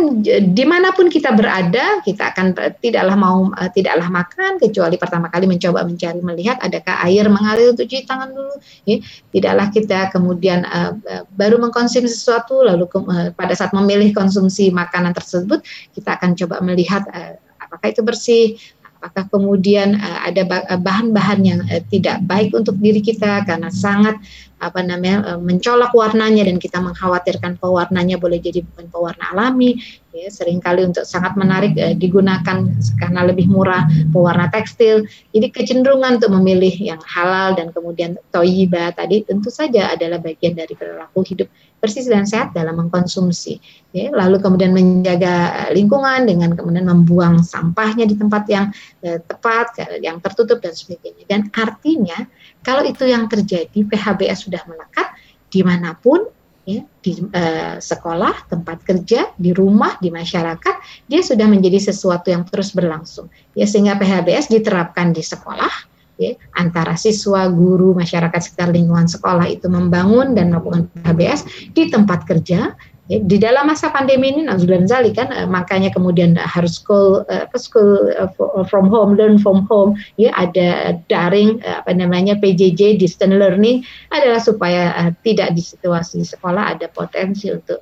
[0.55, 2.51] di mana pun kita berada kita akan
[2.83, 8.11] tidaklah mau tidaklah makan kecuali pertama kali mencoba mencari melihat adakah air mengalir untuk cuci
[8.11, 8.59] tangan dulu
[8.91, 8.99] ya.
[9.31, 10.99] Tidaklah kita kemudian uh,
[11.31, 15.63] baru mengkonsumsi sesuatu lalu ke, uh, pada saat memilih konsumsi makanan tersebut
[15.95, 18.59] kita akan coba melihat uh, apakah itu bersih
[18.99, 20.43] apakah kemudian uh, ada
[20.83, 24.19] bahan-bahan yang uh, tidak baik untuk diri kita karena sangat
[24.59, 29.79] apa namanya eh, mencolok warnanya dan kita mengkhawatirkan pewarnanya boleh jadi bukan pewarna alami
[30.19, 32.67] ya sering kali untuk sangat menarik eh, digunakan
[32.99, 35.07] karena lebih murah pewarna tekstil.
[35.31, 40.75] Jadi kecenderungan untuk memilih yang halal dan kemudian toyiba tadi tentu saja adalah bagian dari
[40.75, 43.63] perilaku hidup bersih dan sehat dalam mengkonsumsi
[43.95, 44.11] ya.
[44.11, 48.75] Lalu kemudian menjaga lingkungan dengan kemudian membuang sampahnya di tempat yang
[49.07, 51.25] eh, tepat yang tertutup dan sebagainya.
[51.31, 52.27] Dan artinya
[52.63, 55.09] kalau itu yang terjadi, PHBS sudah melekat
[55.49, 56.29] di mana pun,
[56.69, 62.45] ya, di uh, sekolah, tempat kerja, di rumah, di masyarakat, dia sudah menjadi sesuatu yang
[62.45, 63.33] terus berlangsung.
[63.57, 65.73] Ya, sehingga PHBS diterapkan di sekolah,
[66.21, 72.29] ya, antara siswa, guru, masyarakat sekitar lingkungan sekolah itu membangun dan melakukan PHBS di tempat
[72.29, 72.77] kerja,
[73.09, 78.13] di dalam masa pandemi ini Nazulun Zali kan uh, makanya kemudian harus school uh, school
[78.21, 78.29] uh,
[78.69, 83.81] from home learn from home ya ada daring uh, apa namanya PJJ distant learning
[84.13, 87.81] adalah supaya uh, tidak di situasi sekolah ada potensi untuk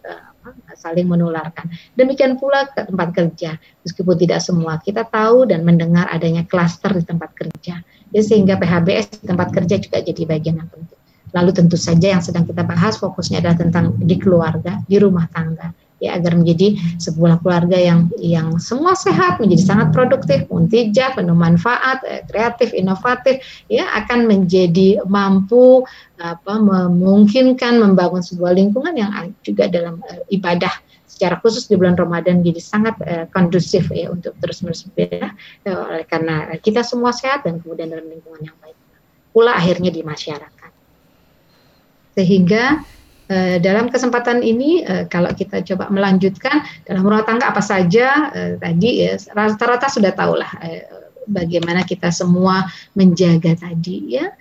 [0.78, 1.66] saling menularkan.
[1.98, 7.02] Demikian pula ke tempat kerja, meskipun tidak semua kita tahu dan mendengar adanya klaster di
[7.02, 7.82] tempat kerja,
[8.14, 10.95] ya, sehingga PHBS di tempat kerja juga jadi bagian yang penting.
[11.36, 15.76] Lalu tentu saja yang sedang kita bahas fokusnya adalah tentang di keluarga, di rumah tangga
[15.96, 22.04] ya agar menjadi sebuah keluarga yang yang semua sehat menjadi sangat produktif, muntijah, penuh manfaat,
[22.04, 23.40] eh, kreatif, inovatif
[23.72, 25.84] ya akan menjadi mampu
[26.20, 29.12] apa memungkinkan membangun sebuah lingkungan yang
[29.44, 30.72] juga dalam uh, ibadah
[31.04, 35.20] secara khusus di bulan Ramadan jadi sangat uh, kondusif ya untuk terus menerus uh,
[35.92, 38.76] oleh karena kita semua sehat dan kemudian dalam lingkungan yang baik.
[39.36, 40.55] Pula akhirnya di masyarakat
[42.16, 42.80] sehingga
[43.28, 48.52] uh, dalam kesempatan ini uh, kalau kita coba melanjutkan dalam rumah tangga apa saja uh,
[48.56, 50.82] tadi ya rata-rata sudah tahulah uh,
[51.28, 52.64] bagaimana kita semua
[52.96, 54.32] menjaga tadi ya.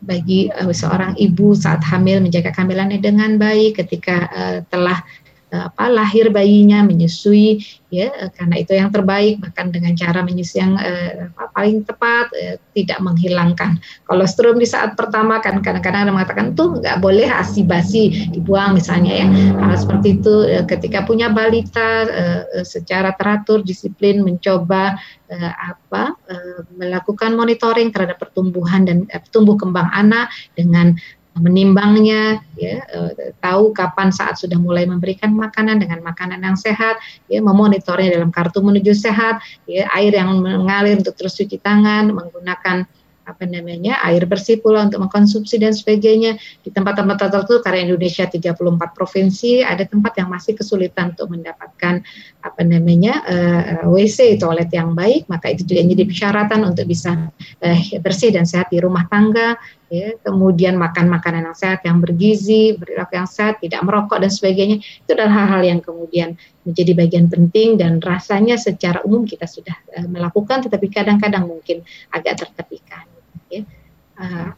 [0.00, 4.24] Bagi seorang ibu saat hamil menjaga kehamilannya dengan baik ketika
[4.72, 5.04] telah
[5.50, 7.58] apa lahir bayinya menyusui
[7.90, 12.56] ya eh, karena itu yang terbaik bahkan dengan cara menyusui yang eh, paling tepat eh,
[12.72, 18.30] tidak menghilangkan kolostrum di saat pertama kan kadang-kadang ada mengatakan tuh nggak boleh asi basi
[18.30, 19.26] dibuang misalnya ya.
[19.58, 24.94] Hal seperti itu eh, ketika punya balita eh, eh, secara teratur disiplin mencoba
[25.26, 30.94] eh, apa eh, melakukan monitoring terhadap pertumbuhan dan eh, tumbuh kembang anak dengan
[31.38, 36.98] menimbangnya, ya, eh, tahu kapan saat sudah mulai memberikan makanan dengan makanan yang sehat,
[37.30, 39.38] ya, memonitornya dalam kartu menuju sehat,
[39.70, 42.88] ya, air yang mengalir untuk terus cuci tangan, menggunakan
[43.30, 46.34] apa namanya air bersih pula untuk mengkonsumsi dan sebagainya.
[46.66, 48.58] Di tempat-tempat tertentu karena Indonesia 34
[48.90, 52.02] provinsi ada tempat yang masih kesulitan untuk mendapatkan
[52.42, 57.30] apa namanya uh, eh, WC toilet yang baik maka itu juga menjadi persyaratan untuk bisa
[57.60, 62.78] uh, bersih dan sehat di rumah tangga ya, kemudian makan makanan yang sehat yang bergizi
[62.78, 67.76] berlaku yang sehat tidak merokok dan sebagainya itu adalah hal-hal yang kemudian menjadi bagian penting
[67.76, 71.82] dan rasanya secara umum kita sudah uh, melakukan tetapi kadang-kadang mungkin
[72.14, 73.04] agak tertepikan
[73.50, 73.66] ya.
[74.14, 74.54] Uh,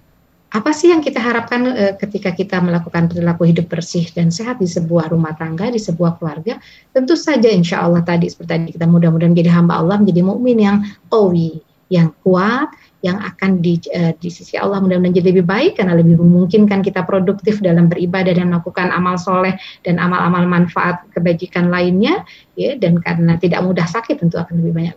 [0.53, 4.69] apa sih yang kita harapkan uh, ketika kita melakukan perilaku hidup bersih dan sehat di
[4.69, 6.61] sebuah rumah tangga, di sebuah keluarga?
[6.93, 10.85] Tentu saja insya Allah tadi seperti tadi kita mudah-mudahan menjadi hamba Allah, menjadi mukmin yang
[11.09, 11.57] qawi,
[11.93, 12.73] yang kuat,
[13.05, 17.05] yang akan di, uh, di sisi Allah mudah-mudahan jadi lebih baik karena lebih memungkinkan kita
[17.05, 22.25] produktif dalam beribadah dan melakukan amal soleh dan amal-amal manfaat kebajikan lainnya
[22.57, 22.79] ya.
[22.81, 24.95] Dan karena tidak mudah sakit tentu akan lebih banyak.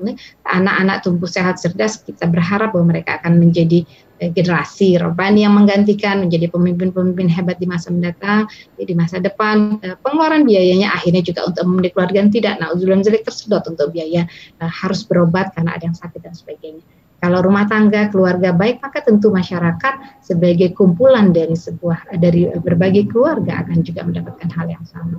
[0.47, 3.84] Anak-anak tumbuh sehat cerdas kita berharap bahwa mereka akan menjadi
[4.19, 8.47] generasi robbani yang menggantikan menjadi pemimpin-pemimpin hebat di masa mendatang
[8.80, 9.80] di masa depan.
[9.84, 12.56] Uh, pengeluaran biayanya akhirnya juga untuk mendidik keluarga tidak.
[12.63, 14.23] Nah uzulan tersedot untuk biaya
[14.63, 16.84] uh, harus berobat karena ada yang sakit dan sebagainya.
[17.15, 23.65] Kalau rumah tangga, keluarga baik, maka tentu masyarakat sebagai kumpulan dari sebuah dari berbagai keluarga
[23.65, 25.17] akan juga mendapatkan hal yang sama.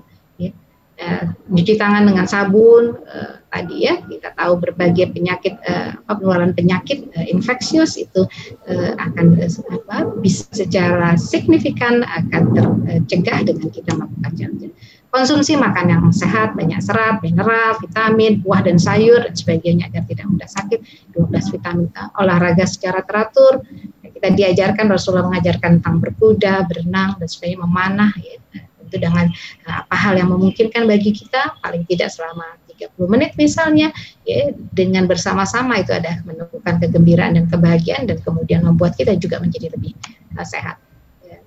[0.97, 7.13] Uh, cuci tangan dengan sabun uh, tadi ya kita tahu berbagai penyakit uh, penularan penyakit
[7.13, 8.25] uh, infeksius itu
[8.65, 12.43] uh, akan uh, apa, bisa secara signifikan akan
[12.89, 14.73] tercegah dengan kita melakukan jalan
[15.17, 20.29] konsumsi makan yang sehat, banyak serat, mineral, vitamin, buah dan sayur dan sebagainya agar tidak
[20.29, 20.81] mudah sakit.
[21.17, 21.89] 12 vitamin
[22.21, 23.65] olahraga secara teratur.
[24.05, 28.37] Kita diajarkan Rasulullah mengajarkan tentang berkuda, berenang dan sebagainya, memanah ya.
[28.87, 29.27] Itu dengan
[29.66, 33.90] eh, apa hal yang memungkinkan bagi kita paling tidak selama 30 menit misalnya
[34.22, 39.72] ya dengan bersama-sama itu ada menemukan kegembiraan dan kebahagiaan dan kemudian membuat kita juga menjadi
[39.72, 39.96] lebih
[40.37, 40.77] uh, sehat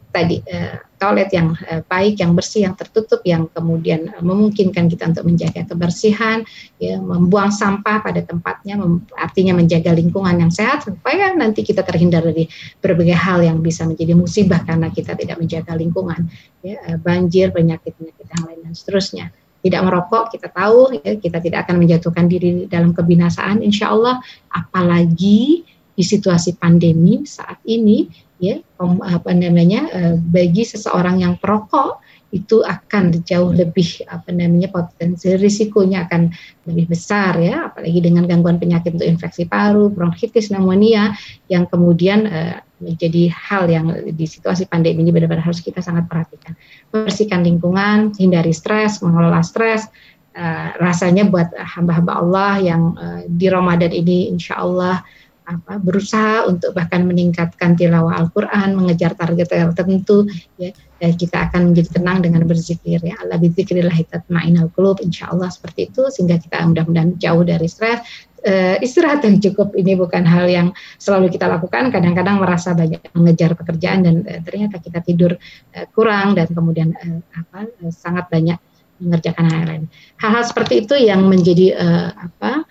[0.10, 5.14] tadi uh, toilet yang uh, baik, yang bersih, yang tertutup, yang kemudian uh, memungkinkan kita
[5.14, 6.42] untuk menjaga kebersihan,
[6.82, 8.82] ya, membuang sampah pada tempatnya,
[9.16, 12.50] artinya menjaga lingkungan yang sehat supaya nanti kita terhindar dari
[12.82, 16.26] berbagai hal yang bisa menjadi musibah karena kita tidak menjaga lingkungan,
[16.66, 19.26] ya, uh, banjir, penyakit-penyakit yang lain dan seterusnya.
[19.60, 25.68] Tidak merokok, kita tahu ya, kita tidak akan menjatuhkan diri dalam kebinasaan, insya Allah, apalagi
[26.00, 28.08] di situasi pandemi saat ini
[28.40, 32.00] ya apa namanya eh, bagi seseorang yang perokok
[32.30, 36.30] itu akan jauh lebih apa namanya potensi risikonya akan
[36.70, 41.18] lebih besar ya apalagi dengan gangguan penyakit untuk infeksi paru, bronkitis, pneumonia
[41.50, 46.54] yang kemudian uh, menjadi hal yang di situasi pandemi ini benar-benar harus kita sangat perhatikan.
[46.94, 49.90] Membersihkan lingkungan, hindari stres, mengelola stres,
[50.38, 55.02] uh, rasanya buat hamba-hamba Allah yang uh, di Ramadan ini insya Allah
[55.50, 60.30] apa berusaha untuk bahkan meningkatkan tilawah Al-Qur'an, mengejar target tertentu
[60.62, 63.00] ya dan kita akan menjadi tenang dengan berzikir.
[63.02, 65.02] Ya Allah bizikrillah tatmainnul qulub.
[65.02, 68.04] Insyaallah seperti itu sehingga kita mudah-mudahan jauh dari stres.
[68.40, 71.92] Uh, istirahat yang cukup ini bukan hal yang selalu kita lakukan.
[71.92, 77.20] Kadang-kadang merasa banyak mengejar pekerjaan dan uh, ternyata kita tidur uh, kurang dan kemudian uh,
[77.36, 78.56] apa uh, sangat banyak
[79.00, 79.84] mengerjakan hal lain.
[80.20, 82.64] Hal-hal seperti itu yang menjadi uh, apa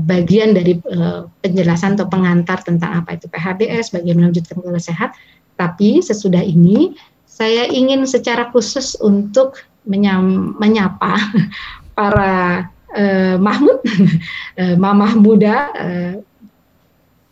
[0.00, 5.14] bagian dari uh, penjelasan atau pengantar tentang apa itu PHBS, bagaimana melanjutkan pola sehat.
[5.56, 6.96] Tapi sesudah ini
[7.28, 9.56] saya ingin secara khusus untuk
[9.88, 11.16] menyam, menyapa
[11.98, 13.80] para uh, Mahmud,
[14.58, 15.56] uh, mamah muda.
[15.72, 16.14] Uh,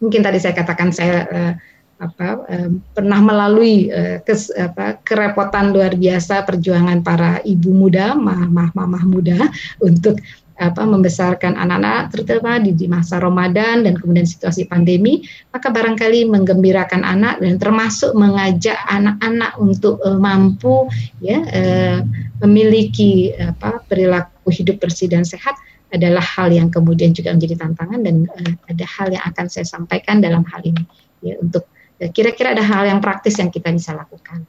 [0.00, 1.52] mungkin tadi saya katakan saya uh,
[2.00, 8.72] apa uh, pernah melalui uh, kes, apa, kerepotan luar biasa perjuangan para ibu muda, mamah
[8.72, 9.36] mamah muda
[9.88, 10.16] untuk
[10.60, 17.00] apa membesarkan anak-anak terutama di, di masa Ramadan dan kemudian situasi pandemi maka barangkali menggembirakan
[17.00, 20.84] anak dan termasuk mengajak anak-anak untuk uh, mampu
[21.24, 21.98] ya uh,
[22.44, 25.56] memiliki apa perilaku hidup bersih dan sehat
[25.90, 30.20] adalah hal yang kemudian juga menjadi tantangan dan uh, ada hal yang akan saya sampaikan
[30.20, 30.84] dalam hal ini
[31.24, 31.64] ya untuk
[32.12, 34.44] kira-kira ada hal yang praktis yang kita bisa lakukan.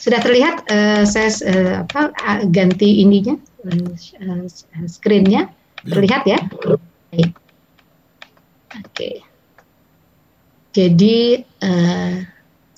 [0.00, 2.10] Sudah terlihat uh, saya uh, apa
[2.48, 3.36] ganti ininya
[3.68, 4.48] uh,
[4.88, 5.52] screen-nya
[5.84, 6.40] terlihat ya.
[6.64, 7.28] Oke.
[8.72, 9.16] Okay.
[10.70, 12.22] Jadi uh,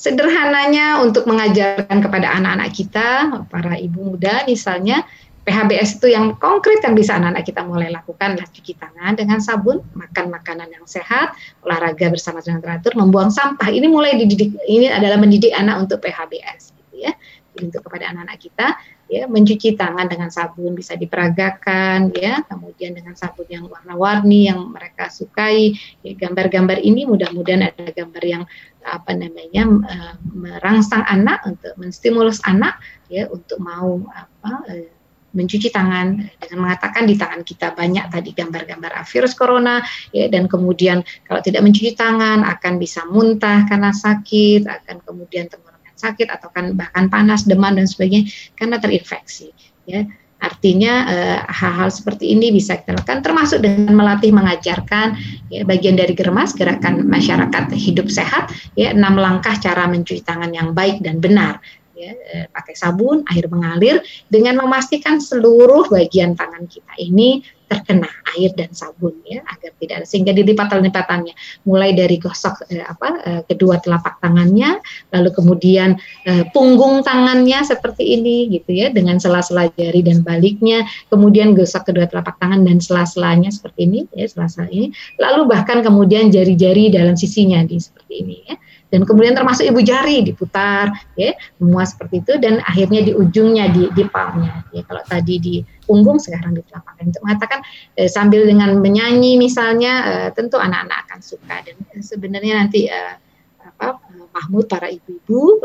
[0.00, 3.08] sederhananya untuk mengajarkan kepada anak-anak kita,
[3.52, 5.06] para ibu muda misalnya,
[5.42, 9.82] PHBS itu yang konkret yang bisa anak-anak kita mulai lakukan adalah cuci tangan dengan sabun,
[9.92, 11.34] makan makanan yang sehat,
[11.66, 13.66] olahraga bersama dengan teratur, membuang sampah.
[13.68, 16.70] Ini mulai dididik, ini adalah mendidik anak untuk PHBS,
[17.02, 17.12] ya,
[17.60, 18.66] untuk kepada anak-anak kita
[19.12, 25.12] ya mencuci tangan dengan sabun bisa diperagakan ya kemudian dengan sabun yang warna-warni yang mereka
[25.12, 28.42] sukai ya gambar-gambar ini mudah-mudahan ada gambar yang
[28.80, 32.80] apa namanya uh, merangsang anak untuk menstimulus anak
[33.12, 34.88] ya untuk mau apa uh,
[35.32, 39.80] mencuci tangan dengan mengatakan di tangan kita banyak tadi gambar-gambar virus corona
[40.12, 45.71] ya dan kemudian kalau tidak mencuci tangan akan bisa muntah karena sakit akan kemudian tenggorokan
[45.96, 49.50] sakit atau kan bahkan panas, demam dan sebagainya karena terinfeksi
[49.86, 50.06] ya.
[50.42, 55.14] Artinya eh, hal-hal uh, seperti ini bisa kita lakukan termasuk dengan melatih mengajarkan
[55.46, 60.74] ya, bagian dari germas gerakan masyarakat hidup sehat ya enam langkah cara mencuci tangan yang
[60.74, 61.62] baik dan benar
[61.94, 68.52] ya, eh, pakai sabun, air mengalir dengan memastikan seluruh bagian tangan kita ini terkena air
[68.52, 71.32] dan sabun ya agar tidak ada sehingga di lipatan-lipatannya
[71.64, 74.76] mulai dari gosok eh, apa eh, kedua telapak tangannya
[75.16, 75.96] lalu kemudian
[76.28, 80.84] eh, punggung tangannya seperti ini gitu ya dengan sela-sela jari dan baliknya.
[81.08, 84.92] Kemudian gosok kedua telapak tangan dan sela-selanya seperti ini ya sela-sela ini.
[85.16, 88.56] Lalu bahkan kemudian jari-jari dalam sisinya di seperti ini ya
[88.92, 93.88] dan kemudian termasuk ibu jari diputar ya semua seperti itu dan akhirnya di ujungnya di
[93.96, 94.84] di palmnya ya.
[94.84, 95.54] Kalau tadi di
[95.88, 97.64] punggung sekarang di telapak untuk mengatakan
[97.96, 101.64] eh, sambil dengan menyanyi misalnya eh, tentu anak-anak akan suka.
[101.64, 103.16] Dan eh, sebenarnya nanti eh,
[103.64, 103.96] apa
[104.36, 105.64] Mahmud para ibu-ibu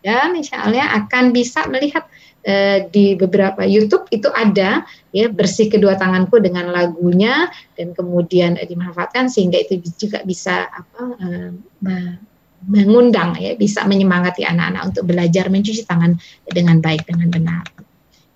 [0.00, 2.08] eh, misalnya akan bisa melihat
[2.40, 8.64] eh, di beberapa YouTube itu ada ya bersih kedua tanganku dengan lagunya dan kemudian eh,
[8.64, 12.31] dimanfaatkan sehingga itu juga bisa apa eh,
[12.66, 16.14] mengundang ya bisa menyemangati anak-anak untuk belajar mencuci tangan
[16.46, 17.64] dengan baik dengan benar.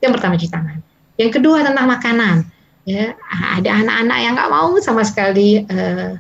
[0.02, 0.78] Yang pertama cuci tangan.
[1.16, 2.36] Yang kedua tentang makanan.
[2.86, 6.14] Ya, ada anak-anak yang nggak mau sama sekali uh,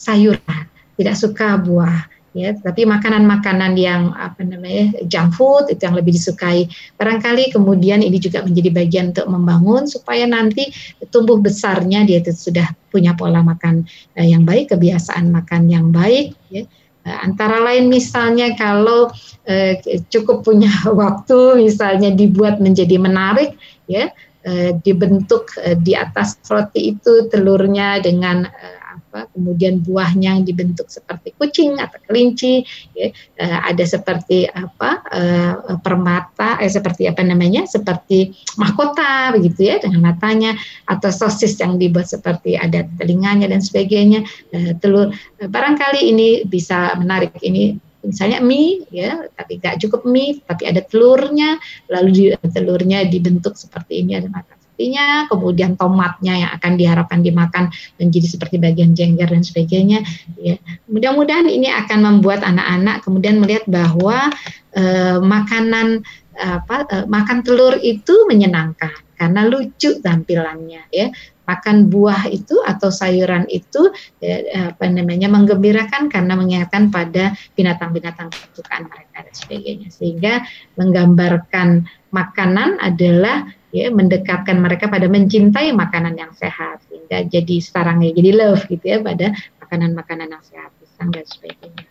[0.00, 0.64] sayuran,
[0.96, 6.64] tidak suka buah, ya tapi makanan-makanan yang apa namanya junk food itu yang lebih disukai
[6.96, 10.72] barangkali kemudian ini juga menjadi bagian untuk membangun supaya nanti
[11.12, 13.84] tumbuh besarnya dia itu sudah punya pola makan
[14.16, 16.66] uh, yang baik kebiasaan makan yang baik ya Eh,
[17.08, 19.08] antara lain misalnya kalau
[19.48, 19.80] eh,
[20.12, 23.56] cukup punya waktu misalnya dibuat menjadi menarik
[23.88, 24.12] ya
[24.44, 28.77] eh, dibentuk eh, di atas roti itu telurnya dengan eh,
[29.08, 32.60] apa kemudian buahnya dibentuk seperti kucing atau kelinci
[32.92, 33.08] ya,
[33.40, 40.12] uh, ada seperti apa uh, permata eh seperti apa namanya seperti mahkota begitu ya dengan
[40.12, 40.52] matanya
[40.84, 44.28] atau sosis yang dibuat seperti ada telinganya dan sebagainya.
[44.52, 45.08] Uh, telur
[45.40, 51.58] barangkali ini bisa menarik ini misalnya mie ya tapi tidak cukup mie tapi ada telurnya
[51.90, 57.74] lalu di, telurnya dibentuk seperti ini ada mata rotinya, kemudian tomatnya yang akan diharapkan dimakan
[57.98, 60.06] menjadi seperti bagian jengger dan sebagainya.
[60.38, 60.54] Ya.
[60.86, 64.30] Mudah-mudahan ini akan membuat anak-anak kemudian melihat bahwa
[64.78, 66.06] eh, makanan
[66.38, 71.10] apa eh, makan telur itu menyenangkan karena lucu tampilannya ya
[71.42, 73.90] makan buah itu atau sayuran itu
[74.22, 80.46] ya, apa namanya menggembirakan karena mengingatkan pada binatang-binatang kesukaan mereka dan sebagainya sehingga
[80.78, 88.30] menggambarkan makanan adalah ya mendekatkan mereka pada mencintai makanan yang sehat sehingga jadi sarangnya jadi
[88.32, 91.84] love gitu ya pada makanan-makanan yang sehat pisang dan sebagainya.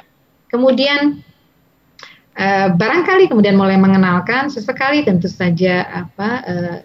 [0.50, 1.22] Kemudian
[2.38, 6.78] uh, barangkali kemudian mulai mengenalkan sesekali tentu saja apa uh,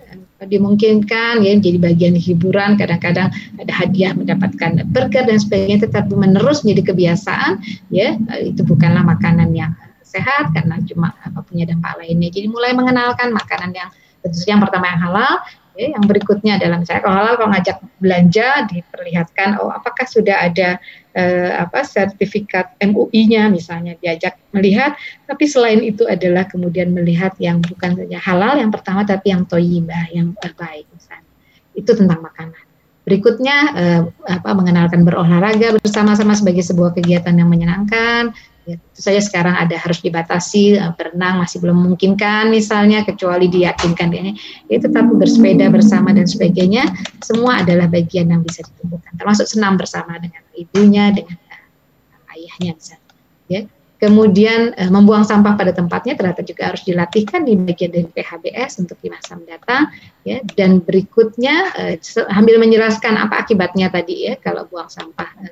[0.43, 3.31] dimungkinkan ya jadi bagian hiburan kadang-kadang
[3.63, 7.63] ada hadiah mendapatkan burger dan sebagainya tetapi menerus menjadi kebiasaan
[7.95, 9.71] ya itu bukanlah makanan yang
[10.03, 13.91] sehat karena cuma apa punya dampak lainnya jadi mulai mengenalkan makanan yang
[14.23, 15.35] tentu saja yang pertama yang halal
[15.77, 20.79] ya, yang berikutnya adalah misalnya kalau halal kalau ngajak belanja diperlihatkan oh apakah sudah ada
[21.17, 24.97] eh, apa sertifikat MUI-nya misalnya diajak melihat
[25.29, 30.09] tapi selain itu adalah kemudian melihat yang bukan saja halal yang pertama tapi yang toyibah
[30.13, 31.31] yang baik misalnya.
[31.73, 32.63] Itu tentang makanan.
[33.03, 38.31] Berikutnya eh, apa mengenalkan berolahraga bersama-sama sebagai sebuah kegiatan yang menyenangkan
[38.63, 44.07] Ya, tentu saja sekarang ada harus dibatasi uh, berenang masih belum memungkinkan misalnya kecuali diyakinkan
[44.15, 44.39] ini
[44.71, 46.87] ya tetap bersepeda bersama dan sebagainya
[47.27, 53.15] semua adalah bagian yang bisa ditumbuhkan termasuk senam bersama dengan ibunya dengan uh, ayahnya misalnya
[53.51, 53.63] ya.
[53.99, 58.95] Kemudian uh, membuang sampah pada tempatnya ternyata juga harus dilatihkan di bagian dari PHBS untuk
[59.03, 59.91] di masa mendatang
[60.23, 60.39] ya.
[60.55, 65.51] Dan berikutnya sambil menjelaskan apa akibatnya tadi ya kalau buang sampah uh,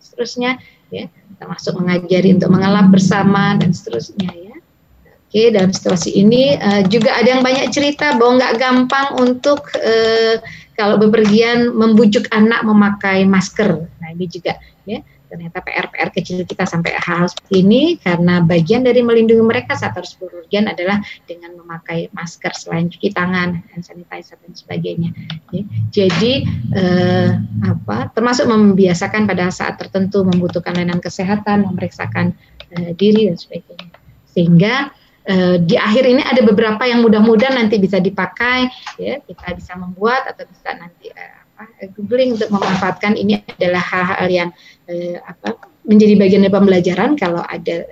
[0.00, 0.56] seterusnya
[0.90, 1.06] ya
[1.40, 4.56] termasuk mengajari untuk mengelap bersama dan seterusnya ya.
[5.30, 10.36] Oke, dalam situasi ini uh, juga ada yang banyak cerita bahwa nggak gampang untuk uh,
[10.74, 13.86] kalau bepergian membujuk anak memakai masker.
[14.02, 14.98] Nah ini juga ya
[15.30, 20.18] ternyata PR-PR kecil kita sampai hal seperti ini karena bagian dari melindungi mereka saat harus
[20.18, 25.14] bepergian adalah dengan memakai masker selain cuci tangan, hand sanitizer dan sebagainya.
[25.54, 25.62] Ya.
[25.94, 27.30] Jadi eh,
[27.62, 32.34] apa termasuk membiasakan pada saat tertentu membutuhkan layanan kesehatan, memeriksakan
[32.74, 33.94] eh, diri dan sebagainya.
[34.26, 34.74] Sehingga
[35.30, 38.66] eh, di akhir ini ada beberapa yang mudah-mudahan nanti bisa dipakai
[38.98, 41.39] ya kita bisa membuat atau bisa nanti eh,
[41.96, 44.48] googling untuk memanfaatkan ini adalah hal-hal yang
[44.88, 47.16] eh, apa menjadi bagian dari pembelajaran.
[47.16, 47.88] Kalau ada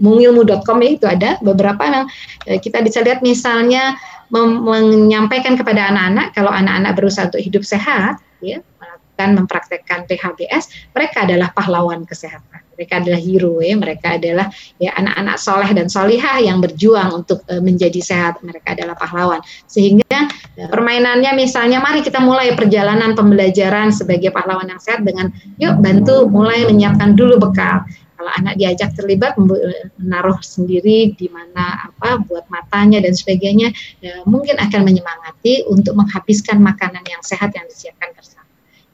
[0.00, 2.06] mungilmu.com ya itu ada beberapa yang
[2.48, 3.20] eh, kita bisa lihat.
[3.20, 3.94] Misalnya
[4.32, 11.52] menyampaikan kepada anak-anak kalau anak-anak berusaha untuk hidup sehat ya melakukan mempraktekkan PHBS mereka adalah
[11.54, 14.46] pahlawan kesehatan mereka adalah hero ya mereka adalah
[14.76, 18.42] ya anak-anak soleh dan solihah yang berjuang untuk uh, menjadi sehat.
[18.42, 19.40] Mereka adalah pahlawan.
[19.70, 25.78] Sehingga uh, permainannya misalnya mari kita mulai perjalanan pembelajaran sebagai pahlawan yang sehat dengan yuk
[25.78, 27.86] bantu mulai menyiapkan dulu bekal.
[28.14, 34.54] Kalau anak diajak terlibat menaruh sendiri di mana apa buat matanya dan sebagainya ya, mungkin
[34.56, 38.33] akan menyemangati untuk menghabiskan makanan yang sehat yang disiapkan bersama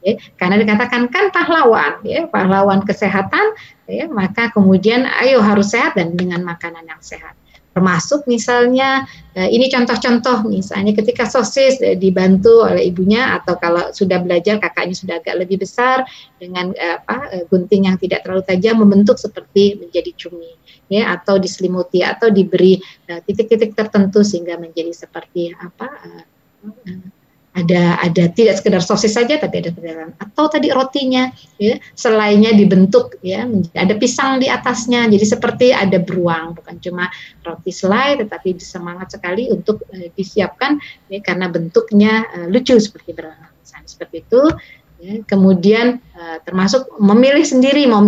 [0.05, 3.55] ya, karena dikatakan kan pahlawan ya pahlawan kesehatan
[3.89, 7.37] ya maka kemudian ayo harus sehat dan dengan makanan yang sehat.
[7.71, 9.07] Termasuk misalnya
[9.39, 14.97] eh, ini contoh-contoh misalnya ketika sosis eh, dibantu oleh ibunya atau kalau sudah belajar kakaknya
[14.99, 16.03] sudah agak lebih besar
[16.43, 20.51] dengan eh, apa gunting yang tidak terlalu tajam membentuk seperti menjadi cumi
[20.91, 25.87] ya atau diselimuti atau diberi titik-titik tertentu sehingga menjadi seperti apa
[27.51, 33.19] ada ada tidak sekedar sosis saja tapi ada perjalanan atau tadi rotinya ya selainnya dibentuk
[33.27, 33.43] ya
[33.75, 35.11] ada pisang di atasnya.
[35.11, 37.11] Jadi seperti ada beruang bukan cuma
[37.43, 40.79] roti selai tetapi semangat sekali untuk uh, disiapkan
[41.11, 43.51] ya karena bentuknya uh, lucu seperti beruang
[43.87, 44.43] seperti itu
[45.01, 48.05] ya, kemudian uh, termasuk memilih sendiri mau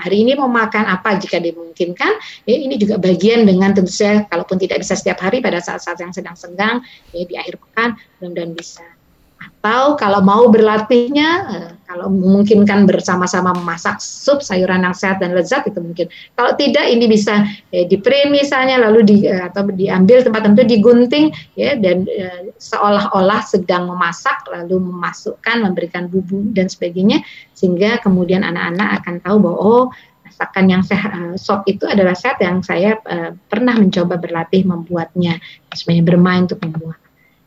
[0.00, 2.16] hari ini mau makan apa jika dimungkinkan?
[2.48, 6.14] Ya ini juga bagian dengan tentu saja kalaupun tidak bisa setiap hari pada saat-saat yang
[6.14, 6.80] sedang senggang
[7.12, 8.84] ya di akhir pekan mudah-mudahan bisa
[9.60, 15.66] atau kalau mau berlatihnya uh, kalau memungkinkan bersama-sama memasak sup sayuran yang sehat dan lezat
[15.66, 16.06] itu mungkin.
[16.38, 17.42] Kalau tidak ini bisa
[17.74, 22.54] eh, di print misalnya lalu di eh, atau diambil tempat tertentu digunting ya dan eh,
[22.62, 27.26] seolah-olah sedang memasak lalu memasukkan memberikan bumbu dan sebagainya
[27.58, 29.84] sehingga kemudian anak-anak akan tahu bahwa oh
[30.22, 31.10] masakan yang sehat
[31.42, 35.42] sop itu adalah sehat yang saya uh, pernah mencoba berlatih membuatnya
[35.74, 36.99] sebenarnya bermain untuk membuat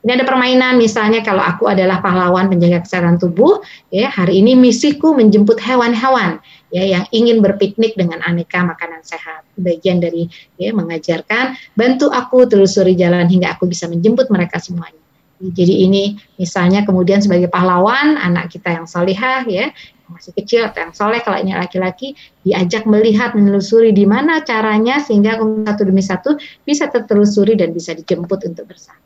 [0.04, 5.16] ini ada permainan misalnya kalau aku adalah pahlawan penjaga kesehatan tubuh, ya hari ini misiku
[5.16, 6.43] menjemput hewan-hewan
[6.76, 9.47] ya yang ingin berpiknik dengan aneka makanan sehat.
[9.56, 10.28] Bagian dari
[10.60, 14.99] ya mengajarkan bantu aku telusuri jalan hingga aku bisa menjemput mereka semuanya.
[15.39, 19.72] Jadi ini misalnya kemudian sebagai pahlawan anak kita yang solihah ya
[20.08, 25.39] masih kecil atau yang soleh kalau ini laki-laki diajak melihat menelusuri di mana caranya sehingga
[25.39, 26.30] satu demi satu
[26.64, 29.03] bisa tertelusuri dan bisa dijemput untuk bersama.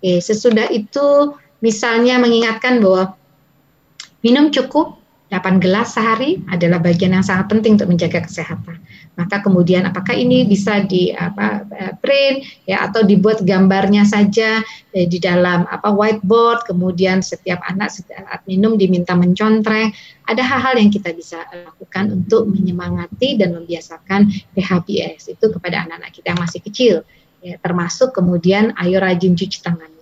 [0.00, 3.20] Oke, sesudah itu misalnya mengingatkan bahwa
[4.24, 4.96] minum cukup
[5.28, 8.80] 8 gelas sehari adalah bagian yang sangat penting untuk menjaga kesehatan.
[9.20, 14.64] Maka kemudian apakah ini bisa di apa eh, print ya atau dibuat gambarnya saja
[14.96, 19.92] eh, di dalam apa whiteboard, kemudian setiap anak saat minum diminta mencontreng.
[20.24, 26.32] Ada hal-hal yang kita bisa lakukan untuk menyemangati dan membiasakan PHBS itu kepada anak-anak kita
[26.32, 26.94] yang masih kecil
[27.40, 29.98] ya, termasuk kemudian ayo rajin cuci tangannya.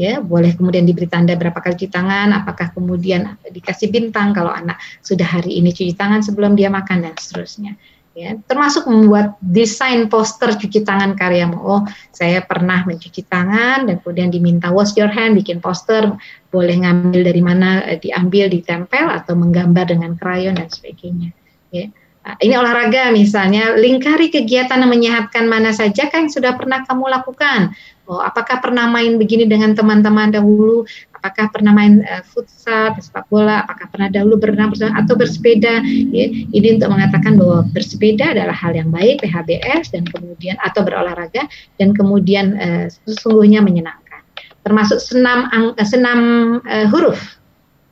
[0.00, 4.80] Ya, boleh kemudian diberi tanda berapa kali cuci tangan, apakah kemudian dikasih bintang kalau anak
[5.04, 7.76] sudah hari ini cuci tangan sebelum dia makan dan seterusnya.
[8.10, 11.56] Ya, termasuk membuat desain poster cuci tangan karyamu.
[11.62, 16.16] Oh, saya pernah mencuci tangan dan kemudian diminta wash your hand, bikin poster,
[16.50, 21.30] boleh ngambil dari mana, eh, diambil, ditempel atau menggambar dengan krayon dan sebagainya.
[21.70, 21.92] Ya
[22.38, 27.74] ini olahraga misalnya, lingkari kegiatan yang menyehatkan mana saja kan yang sudah pernah kamu lakukan.
[28.10, 30.82] Oh, apakah pernah main begini dengan teman-teman dahulu?
[31.14, 33.62] Apakah pernah main uh, futsal, sepak bola?
[33.62, 35.80] Apakah pernah dahulu berenang bersama atau bersepeda?
[36.10, 41.46] Ya, ini untuk mengatakan bahwa bersepeda adalah hal yang baik, PHBS dan kemudian atau berolahraga
[41.78, 44.26] dan kemudian uh, sesungguhnya menyenangkan.
[44.66, 45.48] Termasuk senam
[45.86, 46.20] senam
[46.66, 47.39] uh, huruf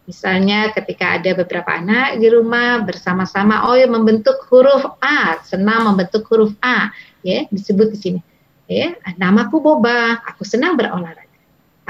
[0.09, 6.25] Misalnya ketika ada beberapa anak di rumah bersama-sama, oh ya membentuk huruf A, senang membentuk
[6.33, 6.89] huruf A,
[7.21, 8.21] ya disebut di sini.
[8.65, 11.29] Ya, namaku Boba, aku senang berolahraga.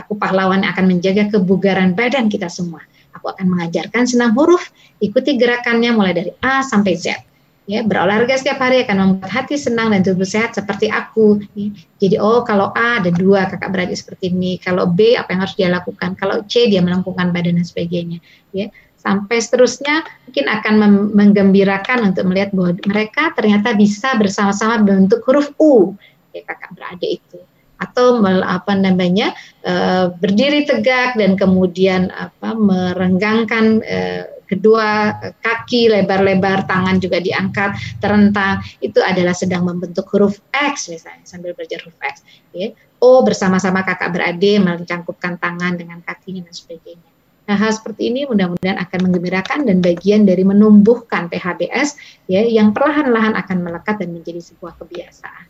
[0.02, 2.82] Aku pahlawan yang akan menjaga kebugaran badan kita semua.
[3.14, 4.66] Aku akan mengajarkan senam huruf,
[4.98, 7.22] ikuti gerakannya mulai dari A sampai Z
[7.68, 11.68] ya berolahraga setiap hari akan membuat hati senang dan tubuh sehat seperti aku ya.
[12.00, 14.56] jadi oh kalau A ada dua kakak beradik seperti ini.
[14.56, 16.16] Kalau B apa yang harus dia lakukan?
[16.16, 18.24] Kalau C dia melengkungkan badan dan sebagainya
[18.56, 18.72] ya.
[18.98, 20.74] Sampai seterusnya mungkin akan
[21.14, 25.92] menggembirakan untuk melihat bahwa mereka ternyata bisa bersama-sama bentuk huruf U
[26.32, 27.38] ya kakak beradik itu.
[27.78, 35.12] Atau apa namanya uh, berdiri tegak dan kemudian apa merenggangkan uh, kedua
[35.44, 41.84] kaki lebar-lebar, tangan juga diangkat, terentang, itu adalah sedang membentuk huruf X misalnya sambil belajar
[41.84, 42.24] huruf X.
[42.56, 42.72] Ya.
[42.98, 47.10] O bersama-sama kakak beradik mencangkupkan tangan dengan kakinya dan sebagainya.
[47.48, 51.96] hal-hal seperti ini mudah-mudahan akan menggembirakan dan bagian dari menumbuhkan PHBS
[52.28, 55.48] ya yang perlahan-lahan akan melekat dan menjadi sebuah kebiasaan.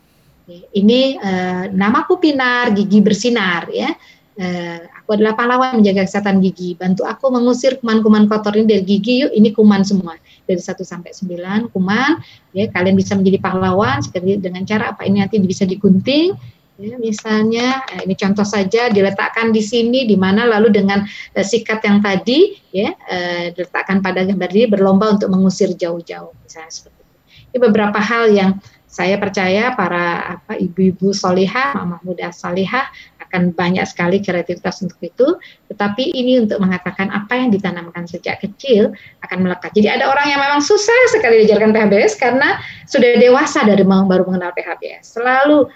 [0.49, 3.93] Ini uh, namaku Pinar, gigi bersinar ya.
[4.39, 6.71] Uh, aku adalah pahlawan menjaga kesehatan gigi.
[6.79, 9.27] Bantu aku mengusir kuman-kuman kotor ini dari gigi.
[9.27, 10.15] Yuk, ini kuman semua
[10.47, 12.23] dari 1 sampai 9 kuman.
[12.55, 16.39] Ya, kalian bisa menjadi pahlawan seperti dengan cara apa ini nanti bisa digunting
[16.79, 21.83] Ya, misalnya eh, ini contoh saja diletakkan di sini di mana lalu dengan uh, sikat
[21.83, 27.17] yang tadi ya uh, diletakkan pada gambar ini berlomba untuk mengusir jauh-jauh misalnya seperti itu.
[27.51, 32.89] Ini beberapa hal yang saya percaya para apa ibu-ibu solihah, mama muda solihah
[33.21, 35.37] akan banyak sekali kreativitas untuk itu.
[35.69, 38.89] Tetapi ini untuk mengatakan apa yang ditanamkan sejak kecil
[39.21, 39.77] akan melekat.
[39.77, 42.57] Jadi ada orang yang memang susah sekali diajarkan PHBS karena
[42.89, 45.21] sudah dewasa dari baru mengenal PHBS.
[45.21, 45.69] Selalu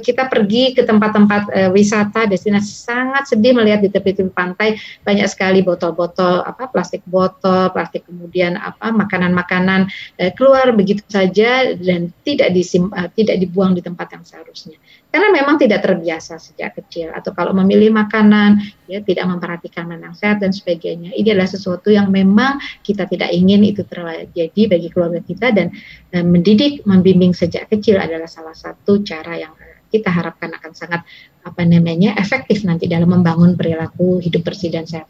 [0.00, 5.60] kita pergi ke tempat-tempat uh, wisata destinasi sangat sedih melihat di tepi-tepi pantai banyak sekali
[5.60, 9.92] botol-botol apa plastik botol plastik kemudian apa makanan-makanan
[10.40, 14.80] keluar begitu saja dan tidak disim tidak dibuang di tempat yang seharusnya
[15.16, 20.44] karena memang tidak terbiasa sejak kecil atau kalau memilih makanan ya tidak memperhatikan mana sehat
[20.44, 25.56] dan sebagainya ini adalah sesuatu yang memang kita tidak ingin itu terjadi bagi keluarga kita
[25.56, 25.72] dan
[26.12, 29.56] uh, mendidik membimbing sejak kecil adalah salah satu cara yang
[29.88, 31.00] kita harapkan akan sangat
[31.48, 35.08] apa namanya efektif nanti dalam membangun perilaku hidup bersih dan sehat.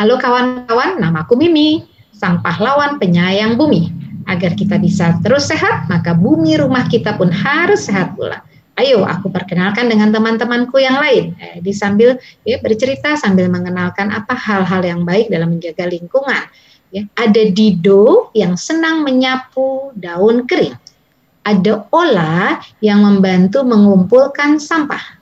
[0.00, 1.84] Halo kawan-kawan, namaku Mimi,
[2.16, 3.92] sang pahlawan penyayang bumi.
[4.24, 8.40] Agar kita bisa terus sehat, maka bumi rumah kita pun harus sehat pula.
[8.74, 11.38] Ayo, aku perkenalkan dengan teman-temanku yang lain.
[11.38, 16.42] Eh, di sambil ya, bercerita sambil mengenalkan apa hal-hal yang baik dalam menjaga lingkungan.
[16.90, 20.74] Ya, ada Dido yang senang menyapu daun kering
[21.44, 25.20] ada Ola yang membantu mengumpulkan sampah.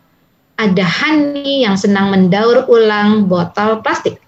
[0.54, 4.22] Ada Hani yang senang mendaur ulang botol plastik.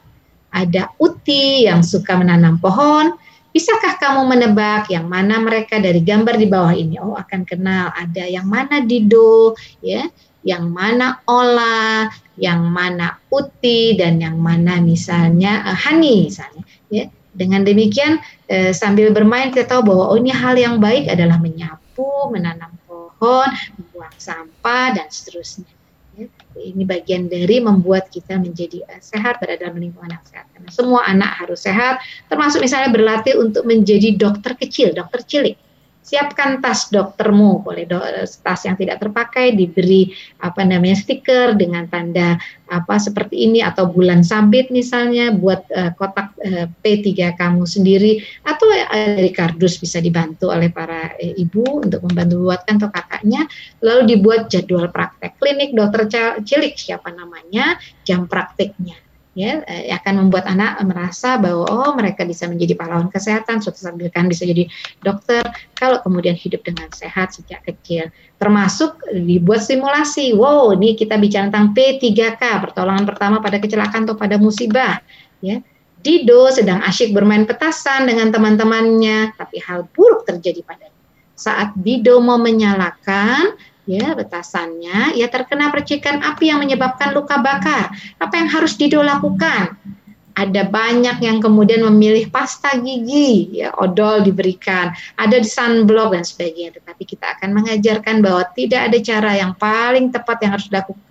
[0.50, 3.14] Ada Uti yang suka menanam pohon.
[3.54, 6.98] Bisakah kamu menebak yang mana mereka dari gambar di bawah ini?
[6.98, 7.94] Oh, akan kenal.
[7.94, 10.10] Ada yang mana Dido, ya,
[10.42, 16.66] yang mana Ola, yang mana Uti, dan yang mana misalnya uh, Hani misalnya.
[16.90, 21.38] Ya, dengan demikian eh, sambil bermain kita tahu bahwa oh ini hal yang baik adalah
[21.38, 25.70] menyapu menyapu, menanam pohon, membuang sampah dan seterusnya.
[26.54, 30.46] Ini bagian dari membuat kita menjadi uh, sehat berada dalam lingkungan yang sehat.
[30.54, 31.98] Karena semua anak harus sehat,
[32.30, 35.58] termasuk misalnya berlatih untuk menjadi dokter kecil, dokter cilik
[36.04, 37.64] siapkan tas doktermu.
[37.64, 37.96] Boleh do,
[38.44, 40.12] tas yang tidak terpakai diberi
[40.44, 42.36] apa namanya stiker dengan tanda
[42.68, 48.68] apa seperti ini atau bulan sabit misalnya buat uh, kotak uh, P3 kamu sendiri atau
[48.68, 53.48] uh, dari kardus bisa dibantu oleh para uh, ibu untuk membantu buatkan atau kakaknya.
[53.80, 56.04] Lalu dibuat jadwal praktek klinik dokter
[56.44, 59.03] cilik siapa namanya jam prakteknya
[59.34, 63.98] ya eh, akan membuat anak merasa bahwa oh mereka bisa menjadi pahlawan kesehatan suatu saat
[64.14, 64.70] kan bisa jadi
[65.02, 65.42] dokter
[65.74, 68.08] kalau kemudian hidup dengan sehat sejak kecil.
[68.38, 74.38] Termasuk dibuat simulasi wow ini kita bicara tentang P3K pertolongan pertama pada kecelakaan atau pada
[74.38, 75.02] musibah
[75.42, 75.58] ya.
[76.04, 80.94] Dido sedang asyik bermain petasan dengan teman-temannya tapi hal buruk terjadi padanya.
[81.34, 87.92] Saat Dido mau menyalakan ya betasannya ya terkena percikan api yang menyebabkan luka bakar.
[88.16, 89.76] Apa yang harus Dido lakukan?
[90.34, 96.74] Ada banyak yang kemudian memilih pasta gigi, ya odol diberikan, ada di sunblock dan sebagainya.
[96.82, 101.04] Tetapi kita akan mengajarkan bahwa tidak ada cara yang paling tepat yang harus dilakukan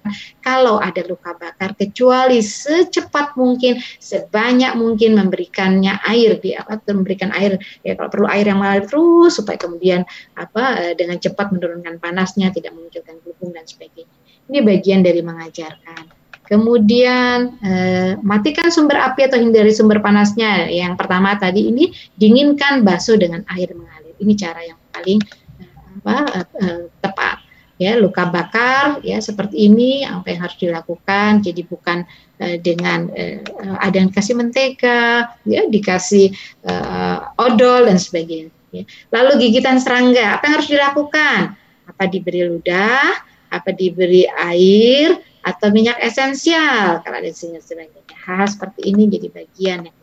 [0.44, 7.56] kalau ada luka bakar kecuali secepat mungkin, sebanyak mungkin memberikannya air di apa memberikan air
[7.88, 10.04] ya kalau perlu air yang mengalir terus supaya kemudian
[10.36, 14.18] apa eh, dengan cepat menurunkan panasnya, tidak memunculkan gelembung dan sebagainya.
[14.52, 16.23] Ini bagian dari mengajarkan.
[16.44, 20.68] Kemudian eh, matikan sumber api atau hindari sumber panasnya.
[20.68, 21.90] Yang pertama tadi ini
[22.20, 24.14] dinginkan bakso dengan air mengalir.
[24.20, 25.20] Ini cara yang paling
[25.64, 25.72] eh,
[26.04, 26.16] apa
[26.60, 27.38] eh, tepat.
[27.82, 31.42] Ya, luka bakar ya seperti ini apa yang harus dilakukan.
[31.42, 32.06] Jadi bukan
[32.44, 33.42] eh, dengan eh,
[33.80, 36.28] ada yang kasih mentega, ya dikasih
[36.68, 38.52] eh, odol dan sebagainya.
[38.74, 38.84] Ya.
[39.14, 41.40] Lalu gigitan serangga, apa yang harus dilakukan?
[41.88, 43.22] Apa diberi ludah,
[43.54, 45.14] apa diberi air,
[45.44, 48.16] atau minyak esensial kalau ada sebagainya.
[48.24, 49.98] Hal seperti ini jadi bagian yang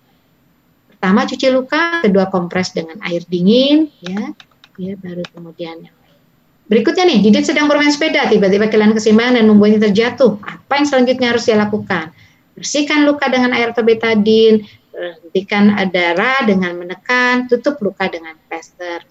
[0.93, 4.37] pertama cuci luka, kedua kompres dengan air dingin, ya,
[4.77, 5.97] ya baru kemudian yang
[6.71, 10.39] Berikutnya nih, Didit sedang bermain sepeda, tiba-tiba kehilangan keseimbangan dan membuatnya terjatuh.
[10.39, 12.15] Apa yang selanjutnya harus dia lakukan?
[12.55, 14.63] Bersihkan luka dengan air atau betadin,
[14.95, 19.03] hentikan darah dengan menekan, tutup luka dengan plester.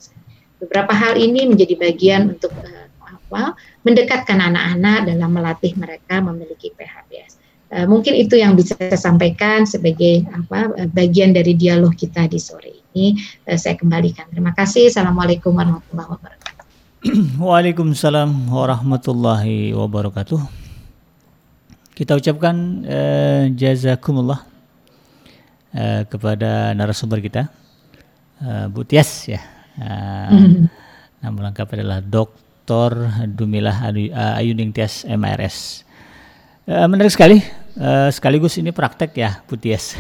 [0.60, 2.88] Beberapa hal ini menjadi bagian untuk uh,
[3.30, 3.54] apa
[3.86, 7.38] mendekatkan anak-anak dalam melatih mereka memiliki PHBS.
[7.70, 12.42] Uh, mungkin itu yang bisa saya sampaikan sebagai apa uh, bagian dari dialog kita di
[12.42, 13.14] sore ini.
[13.46, 14.26] Uh, saya kembalikan.
[14.34, 14.90] Terima kasih.
[14.90, 16.66] Assalamualaikum warahmatullahi wabarakatuh.
[17.46, 20.42] Waalaikumsalam warahmatullahi wabarakatuh.
[21.94, 24.42] Kita ucapkan uh, jazakumullah
[25.78, 27.54] uh, kepada narasumber kita,
[28.42, 29.46] uh, Bu Tias ya.
[29.78, 30.66] Uh,
[31.22, 32.00] Nama lengkap adalah
[32.70, 33.26] Dr.
[33.34, 33.90] Dumilah
[34.38, 35.82] Ayuning Tias MRS.
[36.70, 37.42] Uh, menarik sekali
[37.80, 39.96] Uh, sekaligus ini praktek ya, Putias.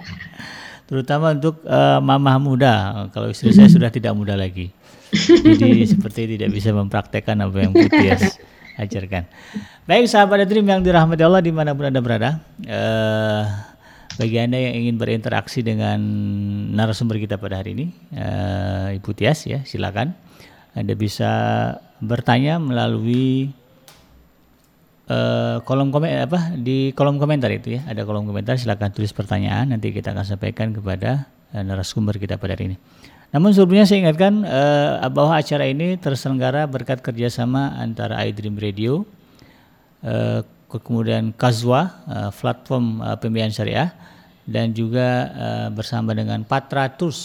[0.88, 1.60] Terutama untuk
[2.00, 2.72] mamah muda.
[3.12, 4.72] Kalau istri saya sudah tidak muda lagi.
[5.12, 8.40] Jadi seperti tidak bisa mempraktekkan apa yang Putias
[8.80, 9.28] ajarkan.
[9.84, 12.40] Baik sahabat Dream yang dirahmati Allah di mana pun anda berada.
[12.64, 13.44] Uh,
[14.16, 16.00] bagi anda yang ingin berinteraksi dengan
[16.72, 20.16] narasumber kita pada hari ini, uh, Ibu Tias ya, silakan.
[20.76, 21.32] Anda bisa
[22.04, 23.48] bertanya melalui
[25.08, 29.72] uh, kolom komen apa di kolom komentar itu ya ada kolom komentar silakan tulis pertanyaan
[29.72, 32.78] nanti kita akan sampaikan kepada uh, narasumber kita pada hari ini.
[33.34, 39.02] Namun sebelumnya saya ingatkan uh, bahwa acara ini terselenggara berkat kerjasama antara iDream Radio,
[40.06, 43.90] uh, kemudian Kazwa, uh, platform uh, pembiayaan syariah,
[44.46, 47.18] dan juga uh, bersama dengan Patratus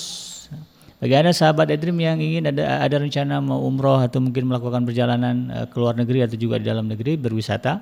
[1.01, 5.49] bagi Anda sahabat Edrim yang ingin ada ada rencana mau umroh atau mungkin melakukan perjalanan
[5.49, 7.81] uh, ke luar negeri atau juga di dalam negeri berwisata,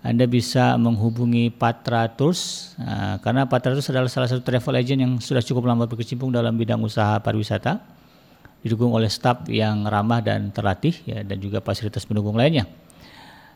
[0.00, 5.12] Anda bisa menghubungi Patra Tours uh, karena Patra Tours adalah salah satu travel agent yang
[5.20, 7.84] sudah cukup lama berkecimpung dalam bidang usaha pariwisata,
[8.64, 12.64] didukung oleh staf yang ramah dan terlatih ya dan juga fasilitas pendukung lainnya.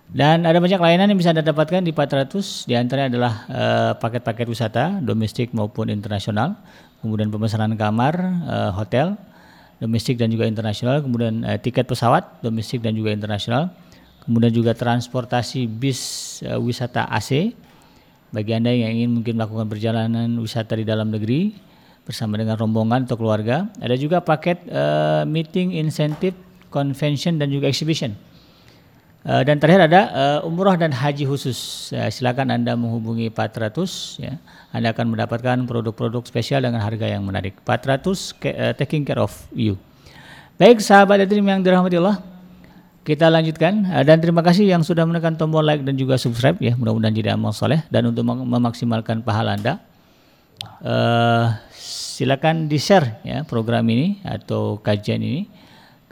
[0.07, 4.47] Dan ada banyak layanan yang bisa Anda dapatkan di Patratus, di antaranya adalah uh, paket-paket
[4.47, 6.61] wisata domestik maupun internasional,
[7.07, 9.15] kemudian pemesanan kamar, uh, hotel,
[9.79, 13.71] domestik dan juga internasional, kemudian uh, tiket pesawat domestik dan juga internasional,
[14.27, 16.01] kemudian juga transportasi bis
[16.43, 17.55] uh, wisata AC
[18.35, 21.55] bagi Anda yang ingin mungkin melakukan perjalanan wisata di dalam negeri
[22.03, 23.71] bersama dengan rombongan atau keluarga.
[23.79, 26.35] Ada juga paket uh, meeting insentif,
[26.75, 28.26] convention dan juga exhibition.
[29.27, 31.91] Uh, dan terakhir ada uh, umroh dan haji khusus.
[31.91, 34.39] Uh, silakan Anda menghubungi 400 ya.
[34.71, 37.59] Anda akan mendapatkan produk-produk spesial dengan harga yang menarik.
[37.67, 39.75] 400 uh, taking care of you.
[40.63, 42.23] Baik sahabat Dream yang dirahmati Allah.
[43.03, 46.79] Kita lanjutkan dan terima kasih yang sudah menekan tombol like dan juga subscribe ya.
[46.79, 49.83] Mudah-mudahan jadi amal soleh dan untuk mem memaksimalkan pahala Anda.
[50.83, 55.47] Uh, silakan di-share ya program ini atau kajian ini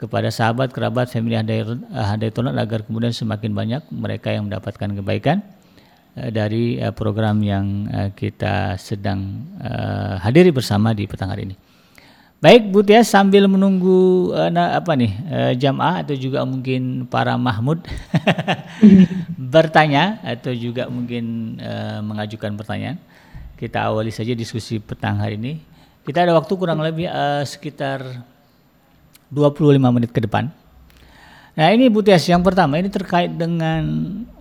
[0.05, 5.41] kepada sahabat, kerabat, family Handai Tonat agar kemudian semakin banyak mereka yang mendapatkan kebaikan
[6.13, 9.49] uh, dari uh, program yang kita sedang
[10.21, 11.57] hadiri bersama di petang hari ini.
[12.37, 15.09] Baik Bu Tia sambil menunggu apa nih
[15.57, 17.81] jamaah atau juga mungkin para Mahmud
[19.55, 21.57] bertanya atau juga mungkin
[22.05, 23.01] mengajukan pertanyaan.
[23.57, 25.57] Kita awali saja diskusi petang hari ini.
[26.05, 27.09] Kita ada waktu kurang lebih
[27.49, 28.03] sekitar
[29.35, 30.47] 25 menit ke depan.
[31.55, 33.83] Nah ini Bu Tias, yang pertama ini terkait dengan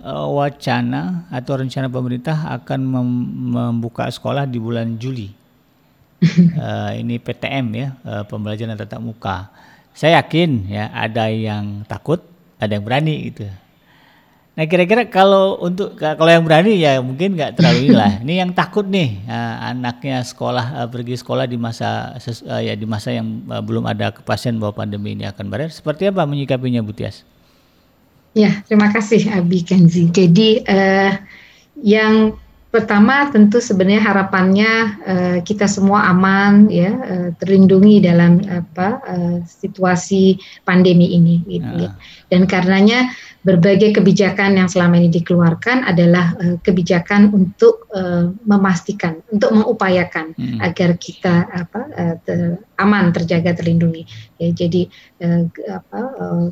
[0.03, 3.09] uh, wacana atau rencana pemerintah akan mem
[3.55, 5.31] membuka sekolah di bulan Juli.
[6.59, 9.51] uh, ini PTM ya, uh, pembelajaran tatap muka.
[9.95, 12.19] Saya yakin ya ada yang takut,
[12.59, 13.47] ada yang berani gitu.
[14.55, 18.23] Nah kira-kira kalau untuk kalau yang berani ya mungkin nggak terlalu inilah.
[18.23, 22.87] Ini yang takut nih uh, anaknya sekolah uh, pergi sekolah di masa uh, ya di
[22.87, 25.75] masa yang uh, belum ada kepastian bahwa pandemi ini akan berakhir.
[25.75, 27.27] Seperti apa menyikapinya Bu Tias?
[28.39, 30.07] Ya terima kasih Abi Kenzi.
[30.15, 31.19] Jadi uh,
[31.83, 32.39] yang
[32.75, 34.73] pertama tentu sebenarnya harapannya
[35.07, 41.87] uh, kita semua aman ya uh, terlindungi dalam apa uh, situasi pandemi ini gitu.
[41.87, 41.95] Uh.
[42.31, 43.15] Dan karenanya
[43.45, 50.59] berbagai kebijakan yang selama ini dikeluarkan adalah uh, kebijakan untuk uh, memastikan, untuk mengupayakan hmm.
[50.65, 54.09] agar kita apa uh, ter, aman, terjaga, terlindungi.
[54.41, 54.89] Ya, jadi
[55.21, 56.45] uh, apa uh,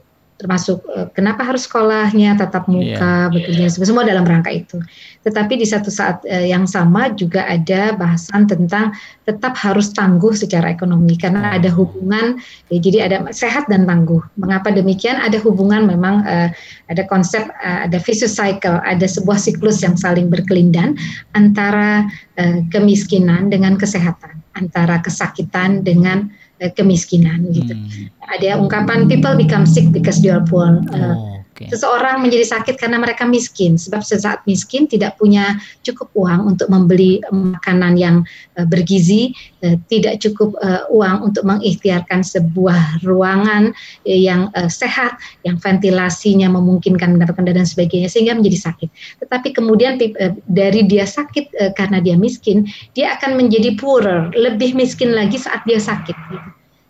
[0.42, 3.30] termasuk uh, kenapa harus sekolahnya tatap muka yeah.
[3.30, 4.82] bekerja semua dalam rangka itu.
[5.22, 8.90] Tetapi di satu saat uh, yang sama juga ada bahasan tentang
[9.22, 12.42] tetap harus tangguh secara ekonomi karena ada hubungan
[12.74, 14.18] ya, jadi ada sehat dan tangguh.
[14.34, 15.22] Mengapa demikian?
[15.22, 16.50] Ada hubungan memang uh,
[16.90, 20.98] ada konsep uh, ada vicious cycle, ada sebuah siklus yang saling berkelindan
[21.38, 22.10] antara
[22.42, 26.34] uh, kemiskinan dengan kesehatan, antara kesakitan dengan
[26.70, 27.74] kemiskinan gitu.
[27.74, 28.06] Hmm.
[28.38, 30.78] Ada ungkapan people become sick because they are poor.
[30.94, 31.68] Uh, oh, Okay.
[31.68, 37.20] Seseorang menjadi sakit karena mereka miskin, sebab sesaat miskin tidak punya cukup uang untuk membeli
[37.28, 38.24] makanan yang
[38.56, 43.76] uh, bergizi, uh, tidak cukup uh, uang untuk mengikhtiarkan sebuah ruangan
[44.08, 48.88] yang uh, sehat, yang ventilasinya memungkinkan mendapatkan dan sebagainya, sehingga menjadi sakit.
[49.20, 52.64] Tetapi kemudian uh, dari dia sakit uh, karena dia miskin,
[52.96, 56.16] dia akan menjadi poorer, lebih miskin lagi saat dia sakit.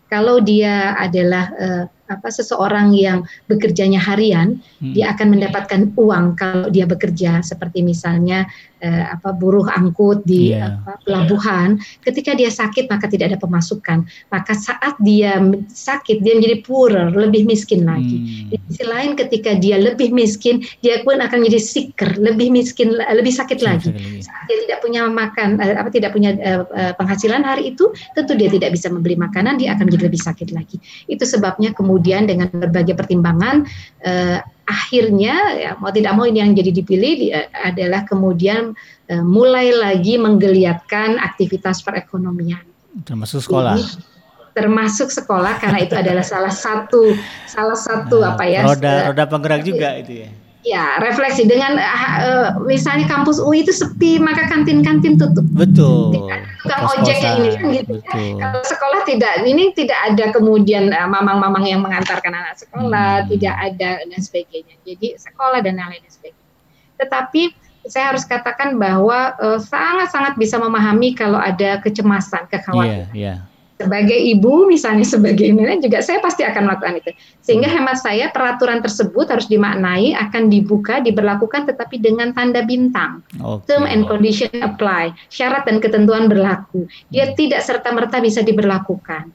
[0.07, 4.93] Kalau dia adalah uh, apa seseorang yang bekerjanya harian, hmm.
[4.93, 8.43] dia akan mendapatkan uang kalau dia bekerja seperti misalnya
[8.83, 10.83] eh, apa buruh angkut di yeah.
[10.83, 11.79] apa, pelabuhan.
[12.03, 14.03] Ketika dia sakit maka tidak ada pemasukan.
[14.29, 15.39] Maka saat dia
[15.71, 18.17] sakit dia menjadi poorer, lebih miskin lagi.
[18.19, 18.51] Hmm.
[18.51, 23.31] Di sisi lain ketika dia lebih miskin, dia pun akan menjadi sicker, lebih miskin, lebih
[23.31, 23.89] sakit lagi.
[24.19, 28.51] Saat dia tidak punya makan, eh, apa tidak punya uh, penghasilan hari itu, tentu dia
[28.51, 30.77] tidak bisa membeli makanan, dia akan menjadi lebih sakit lagi.
[31.07, 33.67] Itu sebabnya kemudian dengan berbagai pertimbangan
[34.05, 38.71] uh, akhirnya ya mau tidak mau ini yang jadi dipilih adalah kemudian
[39.11, 42.63] uh, mulai lagi menggeliatkan aktivitas perekonomian.
[43.03, 43.75] Termasuk sekolah.
[43.75, 44.13] Ini,
[44.53, 47.17] termasuk sekolah karena itu adalah salah satu
[47.49, 50.29] salah satu nah, apa ya roda roda penggerak juga itu ya
[50.63, 55.43] Ya, refleksi dengan uh, misalnya kampus UI itu sepi, maka kantin-kantin tutup.
[55.51, 56.15] Betul.
[56.63, 57.93] Tukang ojek ini kan gitu.
[57.99, 58.39] Betul.
[58.39, 63.29] Kalau sekolah tidak, ini tidak ada kemudian mamang-mamang uh, yang mengantarkan anak sekolah, hmm.
[63.35, 64.75] tidak ada dan sebagainya.
[64.87, 66.51] Jadi sekolah dan lain-lain sebagainya.
[66.95, 67.43] Tetapi
[67.83, 73.11] saya harus katakan bahwa sangat-sangat uh, bisa memahami kalau ada kecemasan, kekhawatiran.
[73.11, 73.52] Yeah, yeah
[73.83, 77.11] sebagai ibu misalnya sebagai nenek juga saya pasti akan melakukan itu
[77.43, 77.75] sehingga hmm.
[77.75, 83.75] hemat saya peraturan tersebut harus dimaknai akan dibuka diberlakukan tetapi dengan tanda bintang okay.
[83.75, 87.35] term and condition apply syarat dan ketentuan berlaku dia hmm.
[87.35, 89.27] tidak serta merta bisa diberlakukan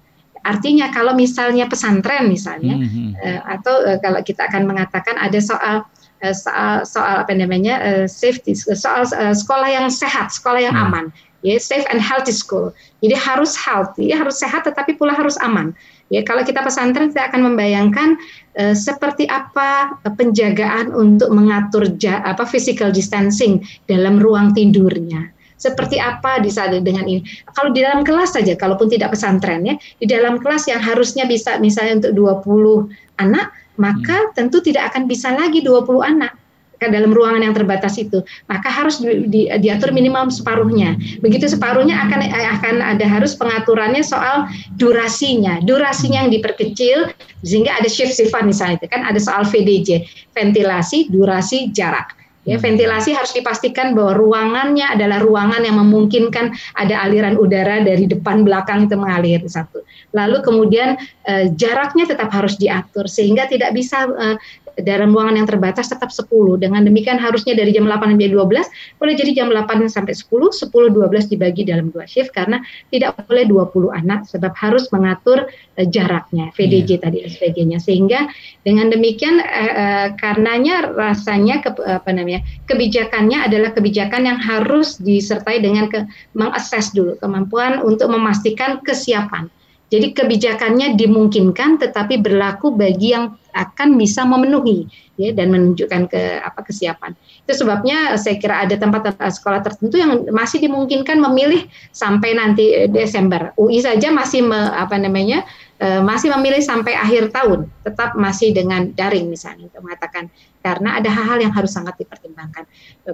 [0.48, 3.12] artinya kalau misalnya pesantren misalnya hmm.
[3.20, 5.84] uh, atau uh, kalau kita akan mengatakan ada soal
[6.24, 10.84] uh, soal soal apa namanya uh, safety soal uh, sekolah yang sehat sekolah yang hmm.
[10.88, 11.04] aman
[11.42, 12.74] ya safe and healthy school.
[13.02, 15.74] Jadi harus healthy, harus sehat tetapi pula harus aman.
[16.08, 18.16] Ya, kalau kita pesantren saya akan membayangkan
[18.56, 25.28] uh, seperti apa penjagaan untuk mengatur ja, apa physical distancing dalam ruang tidurnya.
[25.58, 27.20] Seperti apa di saat dengan ini?
[27.50, 31.58] Kalau di dalam kelas saja, kalaupun tidak pesantren ya, di dalam kelas yang harusnya bisa
[31.58, 34.32] misalnya untuk 20 anak, maka hmm.
[34.38, 36.37] tentu tidak akan bisa lagi 20 anak
[36.86, 40.94] dalam ruangan yang terbatas itu maka harus di, di, diatur minimal separuhnya.
[41.18, 44.46] Begitu separuhnya akan akan ada harus pengaturannya soal
[44.78, 45.58] durasinya.
[45.66, 47.10] Durasinya yang diperkecil
[47.42, 52.14] sehingga ada shift sifat misalnya itu kan ada soal VDJ ventilasi durasi jarak
[52.48, 52.64] Ya, hmm.
[52.64, 58.88] ventilasi harus dipastikan bahwa ruangannya adalah ruangan yang memungkinkan ada aliran udara dari depan belakang
[58.88, 59.84] itu mengalir satu.
[60.16, 60.96] Lalu kemudian
[61.28, 64.36] eh, jaraknya tetap harus diatur sehingga tidak bisa eh,
[64.82, 66.30] dalam ruangan yang terbatas tetap 10.
[66.62, 70.70] Dengan demikian harusnya dari jam 8 sampai 12 boleh jadi jam 8 sampai 10, 10
[70.70, 72.62] 12 dibagi dalam dua shift karena
[72.94, 77.00] tidak boleh 20 anak sebab harus mengatur uh, jaraknya VDJ yeah.
[77.02, 77.78] tadi sebagainya.
[77.82, 78.30] Sehingga
[78.62, 85.62] dengan demikian uh, uh, karenanya rasanya ke, apa namanya kebijakannya adalah kebijakan yang harus disertai
[85.62, 89.50] dengan ke, mengakses dulu kemampuan untuk memastikan kesiapan
[89.88, 94.84] jadi kebijakannya dimungkinkan tetapi berlaku bagi yang akan bisa memenuhi
[95.16, 97.16] ya dan menunjukkan ke apa kesiapan.
[97.48, 102.88] Itu sebabnya saya kira ada tempat-tempat sekolah tertentu yang masih dimungkinkan memilih sampai nanti eh,
[102.92, 103.56] Desember.
[103.56, 105.48] UI saja masih me, apa namanya
[105.78, 110.28] e, masih memilih sampai akhir tahun, tetap masih dengan daring misalnya untuk mengatakan
[110.60, 112.66] karena ada hal-hal yang harus sangat dipertimbangkan.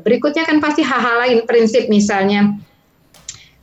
[0.03, 2.57] Berikutnya kan pasti hal-hal lain prinsip misalnya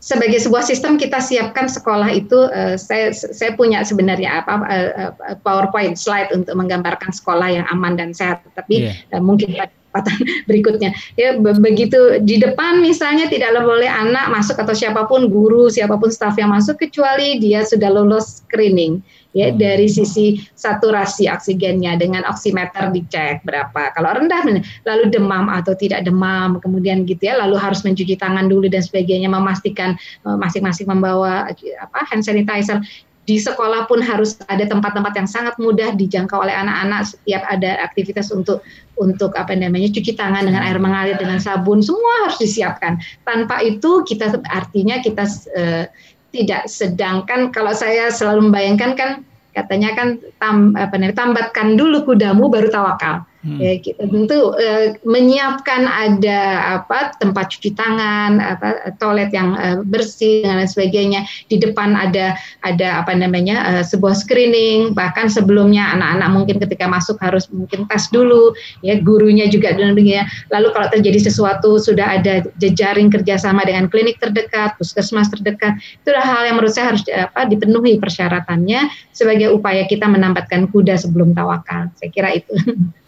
[0.02, 5.12] sebagai sebuah sistem kita siapkan sekolah itu uh, saya saya punya sebenarnya apa uh,
[5.45, 8.97] PowerPoint slide untuk menggambarkan sekolah yang aman dan sehat tapi yeah.
[9.14, 9.70] uh, mungkin pada
[10.50, 10.96] berikutnya.
[11.20, 16.10] Ya begitu di depan misalnya tidak boleh anak masuk atau siapa pun guru siapa pun
[16.10, 19.58] staf yang masuk kecuali dia sudah lulus screening ya hmm.
[19.60, 23.96] dari sisi saturasi oksigennya dengan oximeter dicek berapa.
[23.96, 24.44] Kalau rendah
[24.88, 29.32] lalu demam atau tidak demam kemudian gitu ya lalu harus mencuci tangan dulu dan sebagainya
[29.32, 29.96] memastikan
[30.28, 32.84] eh, masing-masing membawa apa hand sanitizer
[33.30, 38.34] di sekolah pun harus ada tempat-tempat yang sangat mudah dijangkau oleh anak-anak setiap ada aktivitas
[38.34, 38.65] untuk
[38.97, 44.01] untuk apa namanya cuci tangan dengan air mengalir dengan sabun semua harus disiapkan tanpa itu
[44.09, 45.86] kita artinya kita uh,
[46.34, 49.11] tidak sedangkan kalau saya selalu membayangkan kan
[49.51, 50.07] katanya kan
[50.39, 53.28] tam, apa namanya tambatkan dulu kudamu baru tawakal.
[53.42, 53.58] Hmm.
[53.58, 56.39] Ya, tentu uh, menyiapkan ada
[56.78, 61.26] apa tempat cuci tangan, apa toilet yang uh, bersih dan lain sebagainya.
[61.50, 64.94] Di depan ada ada apa namanya uh, sebuah screening.
[64.94, 68.54] Bahkan sebelumnya anak-anak mungkin ketika masuk harus mungkin tes dulu,
[68.86, 70.22] ya gurunya juga dan begini.
[70.54, 75.82] Lalu kalau terjadi sesuatu sudah ada jejaring kerjasama dengan klinik terdekat, puskesmas terdekat.
[75.82, 80.94] Itu adalah hal yang menurut saya harus apa dipenuhi persyaratannya sebagai upaya kita menambatkan kuda
[81.02, 81.89] sebelum tawakal.
[81.98, 82.54] Saya kira itu.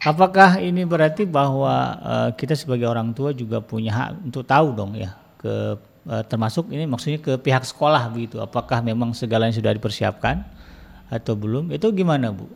[0.00, 4.96] Apakah ini berarti bahwa uh, kita sebagai orang tua juga punya hak untuk tahu dong
[4.96, 5.76] ya ke
[6.08, 8.40] uh, termasuk ini maksudnya ke pihak sekolah begitu.
[8.40, 10.40] Apakah memang segalanya sudah dipersiapkan
[11.12, 11.68] atau belum?
[11.76, 12.48] Itu gimana Bu?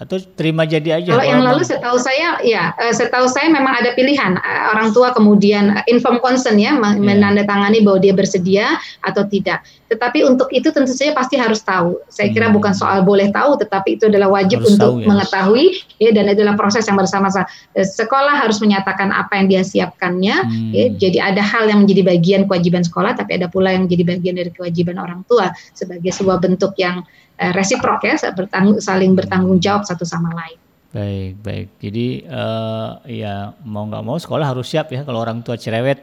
[0.00, 1.12] Atau terima jadi aja.
[1.12, 5.12] Kalau yang lalu setahu saya ya uh, setahu saya memang ada pilihan uh, orang tua
[5.12, 6.96] kemudian uh, inform consent ya yeah.
[6.96, 9.60] menandatangani bahwa dia bersedia atau tidak.
[9.92, 12.00] Tetapi untuk itu tentu saja pasti harus tahu.
[12.08, 12.56] Saya kira hmm.
[12.56, 15.06] bukan soal boleh tahu tetapi itu adalah wajib harus untuk tahu, ya.
[15.12, 15.64] mengetahui
[16.00, 17.44] ya dan itu adalah proses yang bersama-sama.
[17.76, 20.72] Sekolah harus menyatakan apa yang dia siapkannya hmm.
[20.72, 20.86] ya.
[20.96, 24.48] Jadi ada hal yang menjadi bagian kewajiban sekolah tapi ada pula yang menjadi bagian dari
[24.48, 27.04] kewajiban orang tua sebagai sebuah bentuk yang
[27.40, 30.60] resiprok ya bertanggung, saling bertanggung jawab satu sama lain.
[30.90, 31.68] Baik, baik.
[31.78, 36.02] Jadi uh, ya mau nggak mau sekolah harus siap ya kalau orang tua cerewet.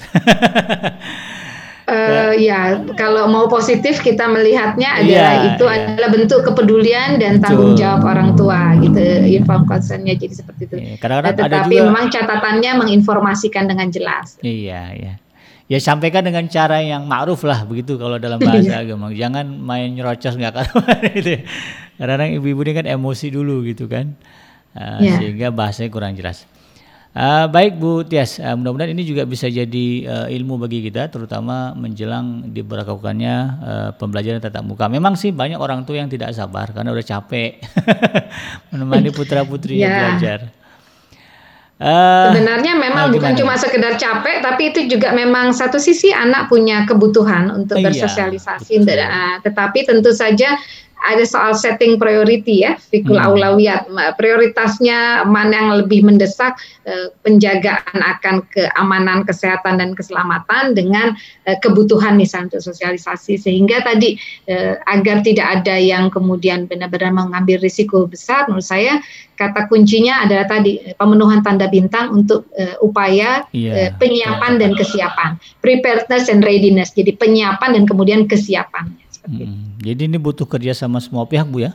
[1.83, 5.75] Uh, ya, kalau mau positif kita melihatnya adalah ya, itu ya.
[5.91, 10.75] adalah bentuk kepedulian dan tanggung jawab orang tua gitu, inform concernnya jadi seperti itu.
[10.79, 14.39] Ya, kadang -kadang Tetapi ada juga, memang catatannya menginformasikan dengan jelas.
[14.39, 15.13] Iya, iya
[15.67, 19.11] ya sampaikan dengan cara yang ma'ruf lah begitu kalau dalam bahasa agama.
[19.11, 21.29] Jangan main nyerocos nggak karuan gitu.
[21.35, 21.41] Ya.
[21.99, 24.15] Kadang-kadang ibu-ibu ini kan emosi dulu gitu kan.
[24.77, 25.17] Uh, yeah.
[25.17, 26.45] sehingga bahasanya kurang jelas.
[27.17, 31.73] Uh, baik Bu Tias, uh, mudah-mudahan ini juga bisa jadi uh, ilmu bagi kita, terutama
[31.73, 34.85] menjelang diberlakukannya uh, pembelajaran tatap muka.
[34.85, 37.57] Memang sih banyak orang tua yang tidak sabar karena udah capek
[38.69, 39.97] menemani putra putrinya yeah.
[39.97, 40.39] belajar.
[41.77, 46.49] Uh, Sebenarnya memang uh, bukan cuma sekedar capek, tapi itu juga memang satu sisi anak
[46.49, 48.81] punya kebutuhan untuk iya, bersosialisasi.
[48.81, 50.57] Iya, tetapi tentu saja
[51.07, 53.27] ada soal setting priority ya, fikul hmm.
[53.31, 53.87] aulawiyat.
[54.19, 61.15] Prioritasnya mana yang lebih mendesak eh, penjagaan akan keamanan, kesehatan dan keselamatan dengan
[61.47, 64.19] eh, kebutuhan misalnya untuk sosialisasi sehingga tadi
[64.51, 68.99] eh, agar tidak ada yang kemudian benar-benar mengambil risiko besar menurut saya
[69.39, 72.49] kata kuncinya adalah tadi pemenuhan tanda bintang untuk
[72.81, 73.93] upaya yeah.
[74.01, 75.37] penyiapan dan kesiapan.
[75.61, 76.89] Preparedness and readiness.
[76.97, 78.97] Jadi penyiapan dan kemudian kesiapan.
[79.27, 79.75] Hmm.
[79.83, 81.71] Jadi ini butuh kerja sama semua pihak bu ya?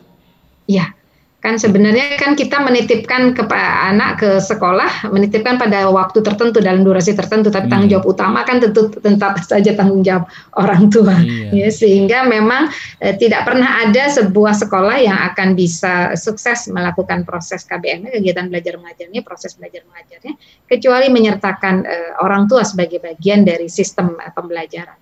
[0.65, 0.97] Iya.
[1.43, 7.19] Kan sebenarnya kan kita menitipkan ke anak ke sekolah, menitipkan pada waktu tertentu dalam durasi
[7.19, 7.73] tertentu, tapi hmm.
[7.75, 11.19] tanggung jawab utama kan tentu tetap saja tanggung jawab orang tua.
[11.19, 11.51] Iya.
[11.51, 12.71] Ya, sehingga memang
[13.03, 18.79] eh, tidak pernah ada sebuah sekolah yang akan bisa sukses melakukan proses KBM kegiatan belajar
[18.79, 20.39] mengajarnya, proses belajar mengajarnya,
[20.71, 24.95] kecuali menyertakan eh, orang tua sebagai bagian dari sistem eh, pembelajaran.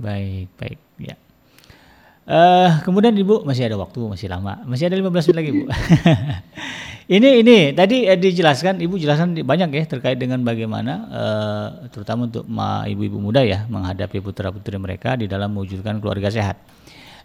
[0.00, 0.83] Baik, baik.
[2.24, 4.56] Uh, kemudian Ibu masih ada waktu, masih lama.
[4.64, 5.64] Masih ada 15 menit lagi, Bu.
[7.20, 12.48] ini ini tadi uh, dijelaskan Ibu jelaskan banyak ya terkait dengan bagaimana uh, terutama untuk
[12.88, 16.56] ibu-ibu muda ya menghadapi putra-putri mereka di dalam mewujudkan keluarga sehat.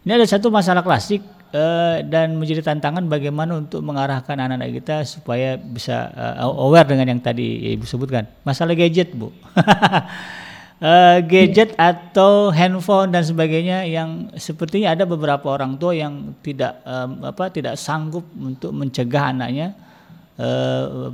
[0.04, 1.24] Ini ada satu masalah klasik
[1.56, 7.24] uh, dan menjadi tantangan bagaimana untuk mengarahkan anak-anak kita supaya bisa uh, aware dengan yang
[7.24, 8.28] tadi Ibu sebutkan.
[8.44, 9.32] Masalah gadget, Bu.
[10.84, 17.24] uh, gadget atau handphone dan sebagainya yang sepertinya ada beberapa orang tua yang tidak um,
[17.24, 19.76] apa tidak sanggup untuk mencegah anaknya
[20.40, 21.12] uh,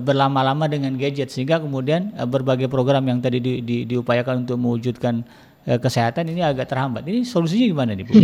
[0.00, 5.24] berlama-lama dengan gadget sehingga kemudian uh, berbagai program yang tadi di, di, diupayakan untuk mewujudkan
[5.66, 7.02] uh, kesehatan ini agak terhambat.
[7.08, 8.14] Ini solusinya gimana nih Bu?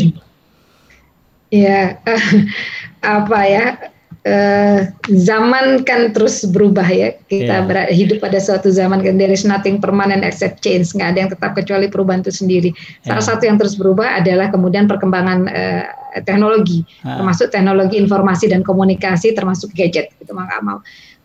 [1.52, 2.00] Ya,
[3.20, 3.92] apa ya?
[4.26, 4.78] Uh,
[5.10, 7.14] zaman kan terus berubah ya.
[7.26, 7.90] Kita yeah.
[7.90, 10.94] hidup pada suatu zaman kan there is nothing permanent except change.
[10.94, 12.70] Nggak ada yang tetap kecuali perubahan itu sendiri.
[13.02, 13.28] Salah yeah.
[13.34, 15.84] satu yang terus berubah adalah kemudian perkembangan uh,
[16.22, 17.18] teknologi, uh.
[17.18, 20.14] termasuk teknologi informasi dan komunikasi, termasuk gadget.
[20.22, 20.78] Itu maka mau.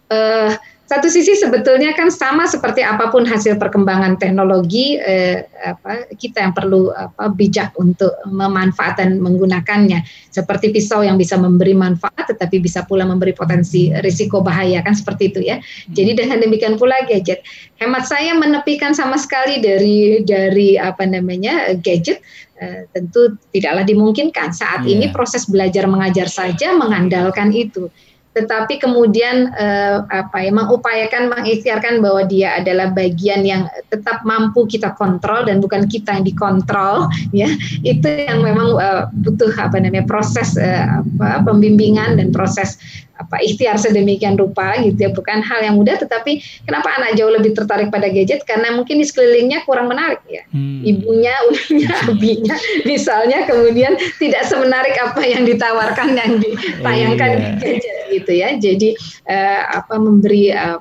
[0.08, 0.56] Uh,
[0.88, 6.56] satu sisi sebetulnya kan sama seperti apa pun hasil perkembangan teknologi eh, apa, kita yang
[6.56, 10.08] perlu apa, bijak untuk memanfaatkan menggunakannya.
[10.32, 15.36] Seperti pisau yang bisa memberi manfaat tetapi bisa pula memberi potensi risiko bahaya kan seperti
[15.36, 15.60] itu ya.
[15.92, 17.44] Jadi dengan demikian pula gadget.
[17.84, 22.24] Hemat saya menepikan sama sekali dari dari apa namanya gadget
[22.64, 24.56] eh, tentu tidaklah dimungkinkan.
[24.56, 24.96] Saat yeah.
[24.96, 27.92] ini proses belajar mengajar saja mengandalkan itu
[28.38, 34.94] tetapi kemudian uh, apa ya mengupayakan mengikhtiarkan bahwa dia adalah bagian yang tetap mampu kita
[34.94, 37.50] kontrol dan bukan kita yang dikontrol ya.
[37.82, 42.78] Itu yang memang uh, butuh apa namanya proses uh, apa pembimbingan dan proses
[43.18, 45.10] apa ikhtiar sedemikian rupa gitu ya.
[45.10, 46.38] Bukan hal yang mudah tetapi
[46.70, 48.46] kenapa anak jauh lebih tertarik pada gadget?
[48.46, 50.46] Karena mungkin di sekelilingnya kurang menarik ya.
[50.54, 50.86] Hmm.
[50.86, 57.40] ibunya uminya abinya misalnya kemudian tidak semenarik apa yang ditawarkan yang ditayangkan yeah.
[57.40, 58.96] di gadget gitu ya jadi
[59.28, 60.80] uh, apa memberi uh,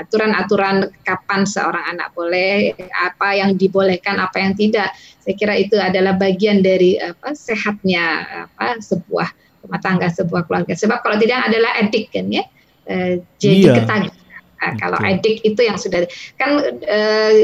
[0.00, 4.92] aturan-aturan kapan seorang anak boleh, apa yang dibolehkan, apa yang tidak.
[5.20, 9.28] Saya kira itu adalah bagian dari apa sehatnya apa sebuah
[9.60, 10.72] rumah tangga sebuah keluarga.
[10.72, 12.44] Sebab kalau tidak adalah edik kan ya,
[12.88, 14.00] e, jadi iya.
[14.60, 16.04] Nah, kalau edik itu yang sudah
[16.36, 16.98] kan e,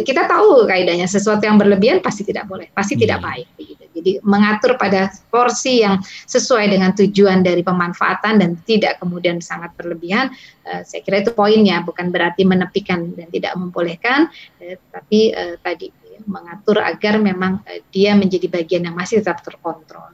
[0.05, 3.03] kita tahu kaidahnya sesuatu yang berlebihan pasti tidak boleh, pasti hmm.
[3.05, 3.49] tidak baik.
[3.57, 3.86] Gitu.
[3.97, 10.29] Jadi mengatur pada porsi yang sesuai dengan tujuan dari pemanfaatan dan tidak kemudian sangat berlebihan.
[10.69, 14.29] E, saya kira itu poinnya, bukan berarti menepikan dan tidak membolehkan,
[14.61, 15.89] e, tapi e, tadi
[16.29, 20.13] mengatur agar memang e, dia menjadi bagian yang masih tetap terkontrol.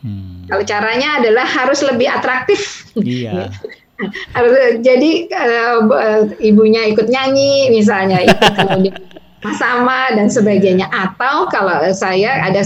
[0.00, 0.46] Hmm.
[0.48, 2.88] Kalau caranya adalah harus lebih atraktif.
[2.96, 3.52] Iya.
[4.34, 8.94] harus jadi uh, ibunya ikut nyanyi misalnya ikut kemudian
[9.54, 12.62] sama dan sebagainya atau kalau saya ada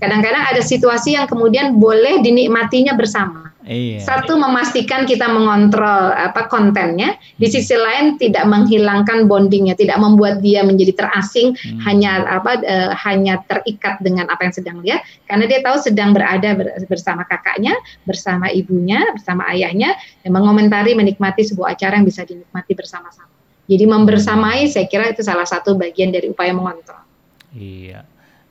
[0.00, 3.98] kadang-kadang ada situasi yang kemudian boleh dinikmatinya bersama Iya.
[3.98, 10.62] Satu memastikan kita mengontrol apa kontennya, di sisi lain tidak menghilangkan bondingnya, tidak membuat dia
[10.62, 11.82] menjadi terasing, hmm.
[11.82, 16.54] hanya apa e, hanya terikat dengan apa yang sedang lihat, karena dia tahu sedang berada
[16.86, 17.74] bersama kakaknya,
[18.06, 23.35] bersama ibunya, bersama ayahnya, dan mengomentari, menikmati sebuah acara yang bisa dinikmati bersama-sama.
[23.66, 27.02] Jadi membersamai, saya kira itu salah satu bagian dari upaya mengontrol.
[27.50, 28.06] Iya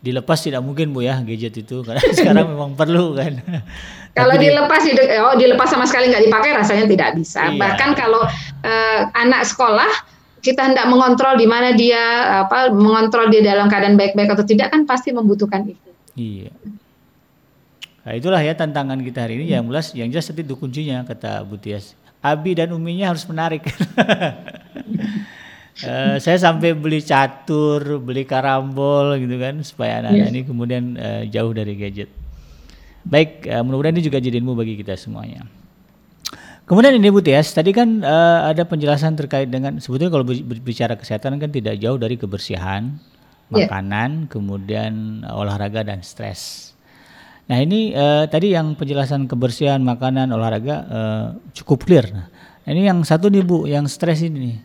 [0.05, 3.41] dilepas tidak mungkin bu ya gadget itu karena sekarang memang perlu kan.
[4.17, 4.85] Kalau dilepas
[5.25, 7.51] oh dilepas sama sekali nggak dipakai rasanya tidak bisa.
[7.51, 7.59] Iya.
[7.59, 8.23] Bahkan kalau
[8.63, 9.91] uh, anak sekolah
[10.39, 11.99] kita hendak mengontrol di mana dia
[12.47, 15.91] apa mengontrol dia dalam keadaan baik-baik atau tidak kan pasti membutuhkan itu.
[16.15, 16.47] Iya.
[18.07, 19.51] Nah, itulah ya tantangan kita hari ini.
[19.51, 21.99] Yang jelas, yang jelas itu kuncinya kata Bu Tias.
[22.25, 23.69] Abi dan Uminya harus menarik.
[25.85, 30.33] Uh, saya sampai beli catur, beli karambol gitu kan supaya anak-anak yes.
[30.33, 32.09] ini kemudian uh, jauh dari gadget.
[33.05, 35.45] Baik, uh, mudah-mudahan ini juga jadi ilmu bagi kita semuanya.
[36.65, 41.37] Kemudian ini Bu Tias, tadi kan uh, ada penjelasan terkait dengan sebetulnya kalau berbicara kesehatan
[41.37, 42.97] kan tidak jauh dari kebersihan,
[43.53, 43.69] yeah.
[43.69, 46.74] makanan, kemudian uh, olahraga dan stres.
[47.45, 52.09] Nah ini uh, tadi yang penjelasan kebersihan, makanan, olahraga uh, cukup clear.
[52.09, 52.25] Nah,
[52.65, 54.57] ini yang satu nih Bu, yang stres ini nih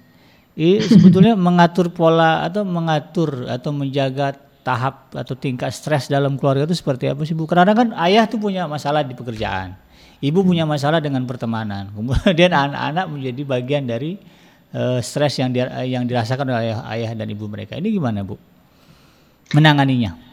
[0.60, 6.76] ini sebetulnya mengatur pola atau mengatur atau menjaga tahap atau tingkat stres dalam keluarga itu
[6.76, 7.48] seperti apa sih Bu?
[7.48, 9.72] Karena kan ayah tuh punya masalah di pekerjaan,
[10.20, 14.20] ibu punya masalah dengan pertemanan, kemudian anak-anak menjadi bagian dari
[14.76, 17.80] uh, stres yang di, yang dirasakan oleh ayah, ayah dan ibu mereka.
[17.80, 18.36] Ini gimana Bu?
[19.56, 20.29] Menanganinya?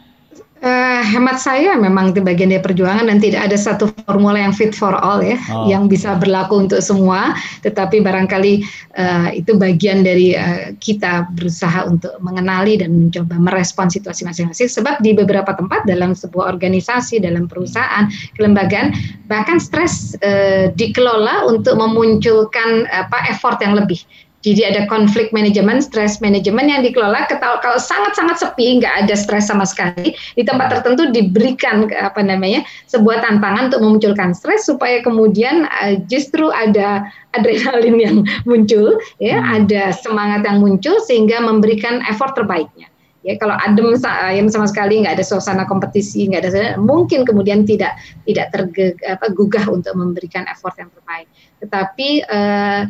[1.02, 4.94] Hemat saya memang itu bagian dari perjuangan dan tidak ada satu formula yang fit for
[4.94, 5.66] all ya, oh.
[5.66, 7.34] yang bisa berlaku untuk semua.
[7.66, 8.62] Tetapi barangkali
[8.96, 14.70] uh, itu bagian dari uh, kita berusaha untuk mengenali dan mencoba merespon situasi masing-masing.
[14.70, 18.06] Sebab di beberapa tempat dalam sebuah organisasi, dalam perusahaan,
[18.38, 18.94] kelembagaan,
[19.26, 24.00] bahkan stres uh, dikelola untuk memunculkan apa effort yang lebih
[24.46, 27.26] jadi ada konflik manajemen, stress manajemen yang dikelola.
[27.26, 33.18] Kalau sangat-sangat sepi, nggak ada stres sama sekali, di tempat tertentu diberikan apa namanya sebuah
[33.18, 37.02] tantangan untuk memunculkan stres supaya kemudian uh, justru ada
[37.34, 38.16] adrenalin yang
[38.46, 39.66] muncul, ya, hmm.
[39.66, 42.86] ada semangat yang muncul sehingga memberikan effort terbaiknya.
[43.26, 47.98] Ya, kalau adem ayam sama sekali nggak ada suasana kompetisi, nggak ada mungkin kemudian tidak
[48.22, 51.26] tidak tergugah untuk memberikan effort yang terbaik.
[51.58, 52.86] Tetapi uh,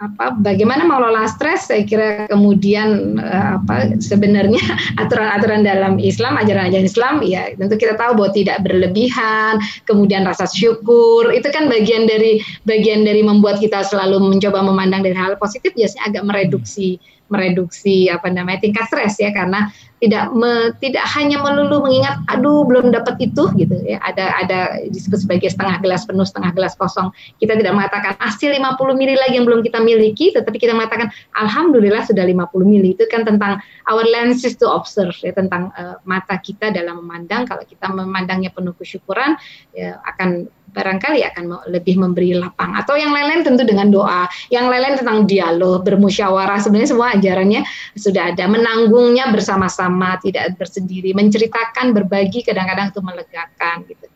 [0.00, 4.56] apa bagaimana mengelola stres saya kira kemudian uh, apa sebenarnya
[5.02, 11.28] aturan-aturan dalam Islam ajaran-ajaran Islam ya tentu kita tahu bahwa tidak berlebihan kemudian rasa syukur
[11.36, 16.08] itu kan bagian dari bagian dari membuat kita selalu mencoba memandang dari hal positif biasanya
[16.08, 16.96] agak mereduksi
[17.30, 19.70] mereduksi apa namanya tingkat stres ya karena
[20.00, 24.00] tidak me, tidak hanya melulu mengingat aduh belum dapat itu gitu ya.
[24.00, 24.58] Ada ada
[24.88, 27.12] disebut sebagai setengah gelas penuh setengah gelas kosong.
[27.36, 32.02] Kita tidak mengatakan hasil 50 mili lagi yang belum kita miliki tetapi kita mengatakan alhamdulillah
[32.08, 32.96] sudah 50 mili.
[32.96, 37.44] Itu kan tentang our lenses to observe ya tentang uh, mata kita dalam memandang.
[37.44, 39.36] Kalau kita memandangnya penuh kesyukuran
[39.76, 42.74] ya akan barangkali akan lebih memberi lapang.
[42.74, 44.26] Atau yang lain-lain tentu dengan doa.
[44.50, 47.62] Yang lain-lain tentang dialog bermusyawarah sebenarnya semua ajarannya
[47.94, 48.44] sudah ada.
[48.50, 51.14] Menanggungnya bersama-sama tidak bersendiri.
[51.14, 54.09] Menceritakan berbagi kadang-kadang itu melegakan gitu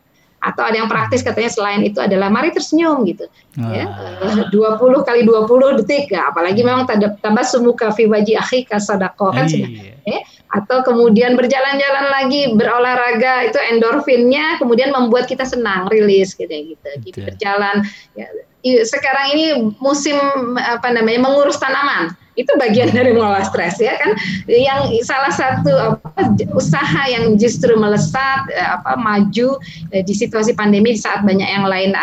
[0.45, 3.25] atau ada yang praktis katanya selain itu adalah mari tersenyum gitu.
[3.57, 3.89] Ya
[4.21, 6.13] uh, 20 kali 20 detik.
[6.13, 6.85] Ya apalagi memang
[7.19, 9.69] tambah semuka fi waji akhi kasadaqah kan sudah.
[10.05, 10.19] Ya
[10.55, 16.89] atau kemudian berjalan-jalan lagi berolahraga itu endorfinnya kemudian membuat kita senang rilis gitu gitu.
[17.01, 17.81] Gitu berjalan
[18.13, 18.29] ya.
[18.65, 19.45] Sekarang ini
[19.77, 20.17] musim
[20.57, 24.15] apa namanya mengurus tanaman itu bagian dari mengolah stres ya kan?
[24.45, 29.59] Yang salah satu apa, usaha yang justru melesat eh, apa maju
[29.91, 31.95] eh, di situasi pandemi saat banyak yang lain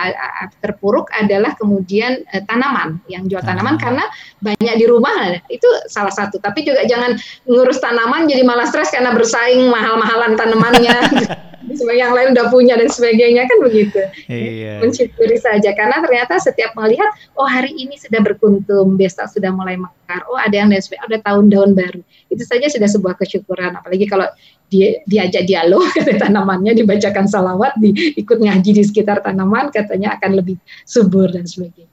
[0.64, 3.76] terpuruk adalah kemudian eh, tanaman yang jual tanaman.
[3.80, 4.04] karena
[4.42, 5.36] banyak di rumah.
[5.48, 6.40] Itu salah satu.
[6.40, 7.16] Tapi juga jangan
[7.46, 10.96] ngurus tanaman jadi malah stres karena bersaing mahal-mahalan tanamannya.
[11.72, 14.00] Yang lain udah punya dan sebagainya kan begitu.
[14.26, 14.82] Iya.
[14.82, 15.70] Mensyukuri saja.
[15.72, 17.08] Karena ternyata setiap melihat
[17.38, 21.70] oh hari ini sudah berkuntum, besok sudah mulai mekar, oh ada yang dan ada tahun-tahun
[21.74, 22.00] baru.
[22.28, 24.26] Itu saja sudah sebuah kesyukuran apalagi kalau
[24.72, 30.56] dia diajak dialog kata tanamannya dibacakan salawat, diikut ngaji di sekitar tanaman katanya akan lebih
[30.84, 31.90] subur dan sebagainya.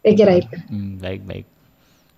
[0.00, 0.56] Saya kira itu.
[0.70, 1.46] Hmm, baik baik.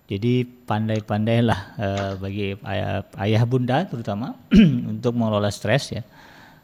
[0.09, 4.33] Jadi pandai-pandailah uh, bagi ayah, ayah bunda terutama
[4.97, 6.01] untuk mengelola stres ya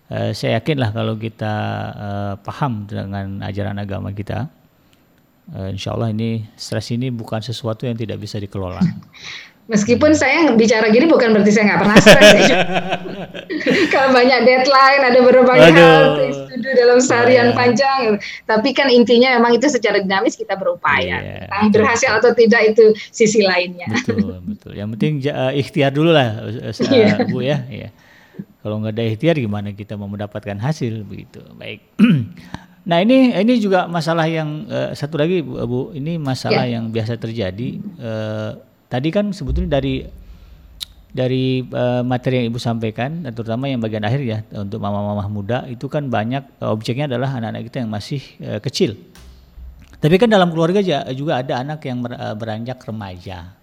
[0.10, 1.54] uh, saya yakinlah kalau kita
[1.96, 4.50] uh, paham dengan ajaran agama kita,
[5.54, 8.82] uh, insya Allah ini stres ini bukan sesuatu yang tidak bisa dikelola.
[9.66, 12.30] Meskipun saya bicara gini bukan berarti saya nggak pernah stres.
[12.38, 12.58] ya.
[13.94, 17.58] Kalau banyak deadline, ada berbagai hal studi dalam seharian yeah.
[17.58, 18.02] panjang.
[18.46, 21.50] Tapi kan intinya memang itu secara dinamis kita berupaya.
[21.50, 21.74] Yeah.
[21.74, 23.90] berhasil atau tidak itu sisi lainnya.
[23.90, 24.72] Betul, betul.
[24.78, 27.26] Yang penting uh, ikhtiar dulu lah, uh, yeah.
[27.26, 27.66] Bu ya.
[27.66, 27.90] Yeah.
[28.62, 31.42] Kalau nggak ada ikhtiar gimana kita mau mendapatkan hasil begitu.
[31.58, 31.82] Baik.
[32.86, 36.78] nah ini ini juga masalah yang uh, satu lagi Bu, Bu ini masalah yeah.
[36.80, 37.82] yang biasa terjadi.
[37.98, 40.06] Uh, tadi kan sebetulnya dari
[41.16, 45.88] dari uh, materi yang Ibu sampaikan, terutama yang bagian akhir ya untuk mama-mama muda itu
[45.88, 49.00] kan banyak uh, objeknya adalah anak-anak kita yang masih uh, kecil.
[49.96, 50.84] Tapi kan dalam keluarga
[51.16, 52.06] juga ada anak yang
[52.38, 53.58] beranjak remaja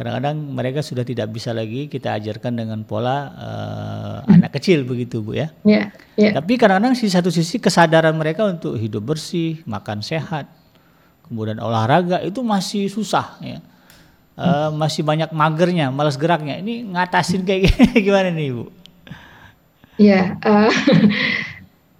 [0.00, 5.36] kadang-kadang mereka sudah tidak bisa lagi kita ajarkan dengan pola uh, anak kecil begitu bu
[5.36, 5.52] ya.
[5.60, 6.32] Yeah, yeah.
[6.32, 10.48] Tapi kadang-kadang di satu sisi kesadaran mereka untuk hidup bersih, makan sehat,
[11.28, 13.60] kemudian olahraga itu masih susah ya.
[14.40, 16.56] Uh, masih banyak magernya, malas geraknya.
[16.64, 17.68] Ini ngatasin kayak
[18.08, 18.72] gimana nih bu?
[20.00, 20.72] Ya, uh,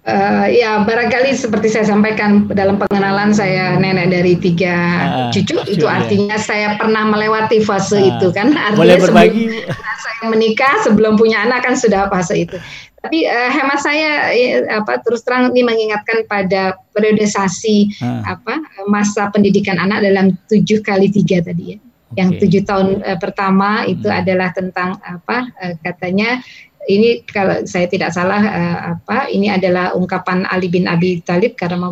[0.01, 4.73] Uh, ya barangkali seperti saya sampaikan dalam pengenalan saya nenek dari tiga
[5.05, 6.01] uh, cucu itu ya.
[6.01, 9.45] artinya saya pernah melewati fase uh, itu kan artinya boleh berbagi.
[9.61, 12.57] sebelum saya menikah sebelum punya anak kan sudah fase itu
[13.05, 18.25] tapi uh, hemat saya ya, apa terus terang ini mengingatkan pada periodisasi uh.
[18.25, 18.57] apa
[18.89, 21.79] masa pendidikan anak dalam tujuh kali tiga tadi ya
[22.17, 24.19] yang tujuh tahun uh, pertama itu hmm.
[24.25, 26.43] adalah tentang apa uh, katanya
[26.89, 31.91] ini kalau saya tidak salah uh, apa ini adalah ungkapan Ali bin Abi Thalib karena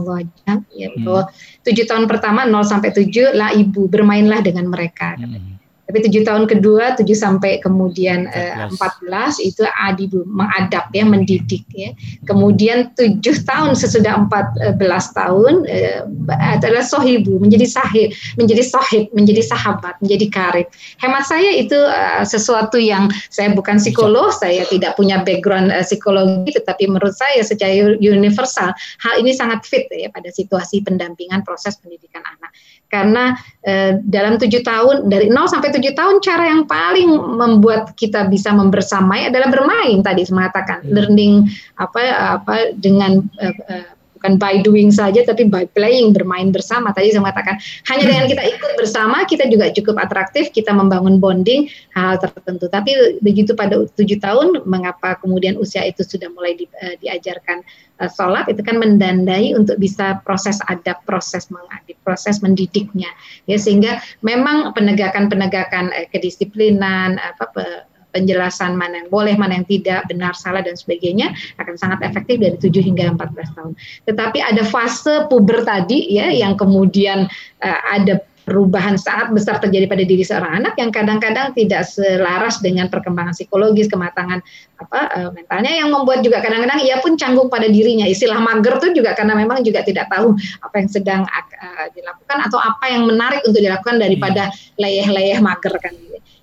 [0.73, 1.29] ya hmm.
[1.61, 5.58] tujuh tahun pertama 0 sampai 7 lah ibu bermainlah dengan mereka hmm.
[5.89, 11.65] Tapi tujuh tahun kedua, tujuh sampai kemudian eh, empat belas itu adibu mengadap ya, mendidik
[11.73, 11.97] ya.
[12.29, 19.41] Kemudian tujuh tahun sesudah empat belas tahun eh, adalah sohibu, menjadi sahib, menjadi sohib, menjadi
[19.41, 20.67] sahabat, menjadi karib.
[21.01, 26.53] Hemat saya itu uh, sesuatu yang saya bukan psikolog, saya tidak punya background uh, psikologi,
[26.53, 32.21] tetapi menurut saya secara universal hal ini sangat fit ya pada situasi pendampingan proses pendidikan
[32.21, 32.51] anak
[32.89, 38.25] karena eh, dalam tujuh tahun dari 0 sampai tujuh tahun cara yang paling membuat kita
[38.27, 40.91] bisa membersamai adalah bermain tadi mengatakan hmm.
[40.91, 41.33] learning
[41.77, 42.01] apa
[42.41, 43.85] apa dengan eh, eh,
[44.19, 46.91] bukan by doing saja tapi by playing bermain bersama.
[46.91, 47.55] Tadi saya mengatakan
[47.87, 52.67] hanya dengan kita ikut bersama kita juga cukup atraktif kita membangun bonding hal, -hal tertentu.
[52.67, 57.63] Tapi begitu pada tujuh tahun mengapa kemudian usia itu sudah mulai di, uh, diajarkan
[58.03, 58.51] uh, sholat?
[58.51, 63.07] Itu kan mendandai untuk bisa proses adab proses mengadip proses mendidiknya.
[63.47, 70.33] Ya sehingga memang penegakan-penegakan uh, kedisiplinan apa penjelasan mana yang boleh, mana yang tidak, benar,
[70.33, 73.73] salah dan sebagainya akan sangat efektif dari 7 hingga 14 tahun.
[74.09, 77.29] Tetapi ada fase puber tadi ya yang kemudian
[77.61, 82.89] uh, ada perubahan sangat besar terjadi pada diri seorang anak yang kadang-kadang tidak selaras dengan
[82.89, 84.41] perkembangan psikologis, kematangan
[84.81, 88.09] apa uh, mentalnya yang membuat juga kadang-kadang ia pun canggung pada dirinya.
[88.09, 90.33] Istilah mager itu juga karena memang juga tidak tahu
[90.65, 94.81] apa yang sedang uh, dilakukan atau apa yang menarik untuk dilakukan daripada hmm.
[94.81, 95.93] leyeh-leyeh mager kan.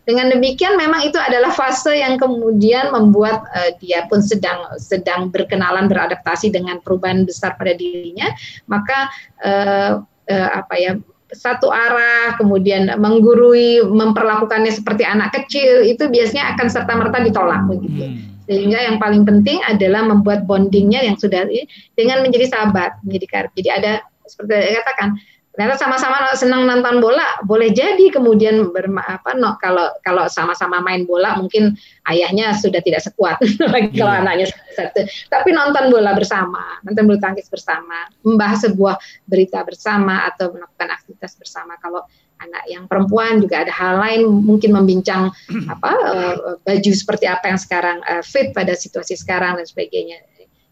[0.06, 5.90] Dengan demikian memang itu adalah fase yang kemudian membuat uh, dia pun sedang sedang berkenalan
[5.90, 8.30] beradaptasi dengan perubahan besar pada dirinya,
[8.70, 9.10] maka
[9.42, 10.94] uh, uh, apa ya
[11.36, 18.08] satu arah, kemudian menggurui, memperlakukannya seperti anak kecil, itu biasanya akan serta merta ditolak begitu.
[18.08, 21.50] Hmm Sehingga yang paling penting adalah membuat bondingnya yang sudah
[21.98, 23.52] dengan menjadi sahabat, menjadi karib.
[23.58, 23.92] Jadi ada
[24.22, 25.08] seperti saya katakan,
[25.56, 31.08] ternyata sama-sama senang nonton bola boleh jadi kemudian berma, apa no, kalau kalau sama-sama main
[31.08, 31.72] bola mungkin
[32.12, 33.40] ayahnya sudah tidak sekuat.
[33.72, 34.20] Lagi kalau yeah.
[34.20, 34.46] anaknya
[34.76, 35.08] satu.
[35.32, 41.40] Tapi nonton bola bersama nonton bulu tangkis bersama membahas sebuah berita bersama atau melakukan aktivitas
[41.40, 41.80] bersama.
[41.80, 42.04] Kalau
[42.36, 45.32] anak yang perempuan juga ada hal lain mungkin membincang
[45.72, 50.20] apa uh, baju seperti apa yang sekarang uh, fit pada situasi sekarang dan sebagainya.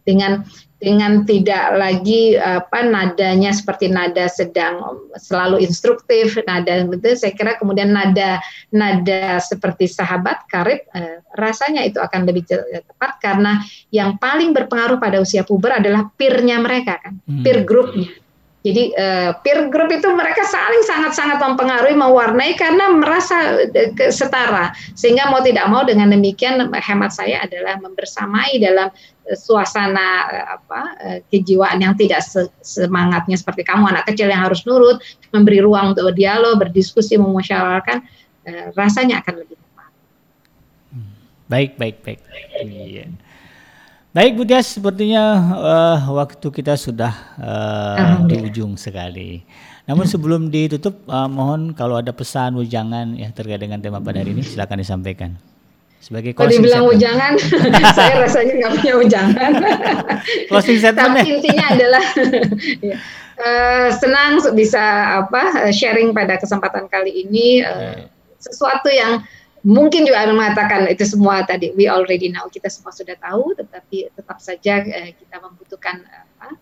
[0.05, 0.45] Dengan
[0.85, 7.91] dengan tidak lagi apa nadanya seperti nada sedang selalu instruktif nada itu saya kira kemudian
[7.97, 8.39] nada
[8.69, 12.45] nada seperti sahabat karib eh, rasanya itu akan lebih
[12.85, 17.41] tepat karena yang paling berpengaruh pada usia puber adalah peernya mereka kan hmm.
[17.41, 18.13] peer groupnya
[18.65, 24.73] jadi uh, peer group itu mereka saling sangat-sangat mempengaruhi, mewarnai karena merasa uh, setara.
[24.97, 30.81] Sehingga mau tidak mau dengan demikian hemat saya adalah membersamai dalam uh, suasana apa
[31.29, 34.97] kejiwaan yang tidak se semangatnya seperti kamu anak kecil yang harus nurut,
[35.29, 38.01] memberi ruang untuk dialog, berdiskusi, memusyawarahkan,
[38.73, 39.93] rasanya akan lebih tepat.
[40.89, 41.13] Hmm.
[41.53, 42.21] Baik, baik, baik.
[42.65, 43.13] Iya.
[44.15, 49.43] Baik Bu Tias, sepertinya uh, waktu kita sudah uh, di ujung sekali.
[49.91, 54.39] Namun sebelum ditutup, uh, mohon kalau ada pesan ujangan ya terkait dengan tema pada hari
[54.39, 55.35] ini, silakan disampaikan.
[55.99, 57.35] Sebagai closing bilang ujangan,
[57.99, 59.51] saya rasanya nggak punya ujangan.
[60.47, 62.05] closing statement Tapi intinya adalah
[63.43, 68.07] uh, senang bisa apa sharing pada kesempatan kali ini uh,
[68.39, 69.27] sesuatu yang
[69.65, 74.39] mungkin juga mengatakan itu semua tadi we already know kita semua sudah tahu tetapi tetap
[74.39, 76.53] saja uh, kita membutuhkan apa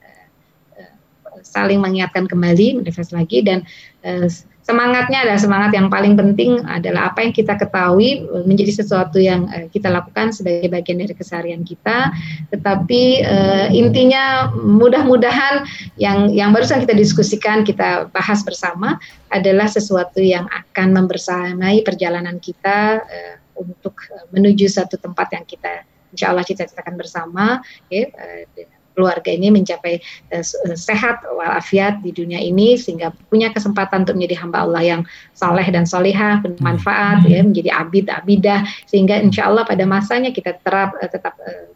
[0.79, 0.95] uh,
[1.43, 3.67] saling mengingatkan kembali mendeves lagi dan
[4.07, 4.31] uh,
[4.63, 9.67] semangatnya adalah semangat yang paling penting adalah apa yang kita ketahui menjadi sesuatu yang uh,
[9.69, 12.15] kita lakukan sebagai bagian dari keseharian kita.
[12.55, 15.67] Tetapi uh, intinya mudah-mudahan
[15.99, 18.97] yang yang barusan kita diskusikan kita bahas bersama
[19.29, 23.99] adalah sesuatu yang akan membersamai perjalanan kita uh, untuk
[24.33, 28.05] menuju satu tempat yang kita insya Allah cita-citakan bersama ya,
[28.93, 30.01] keluarga ini mencapai
[30.33, 30.45] uh,
[30.77, 35.03] sehat walafiat di dunia ini sehingga punya kesempatan untuk menjadi hamba Allah yang
[35.37, 37.31] saleh dan solehah bermanfaat hmm.
[37.31, 41.69] ya menjadi abid abidah sehingga insya Allah pada masanya kita terap uh, tetap uh,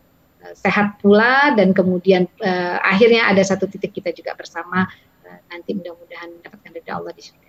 [0.55, 4.87] sehat pula dan kemudian uh, akhirnya ada satu titik kita juga bersama
[5.27, 7.46] uh, nanti mudah-mudahan mendapatkan ridha Allah di surga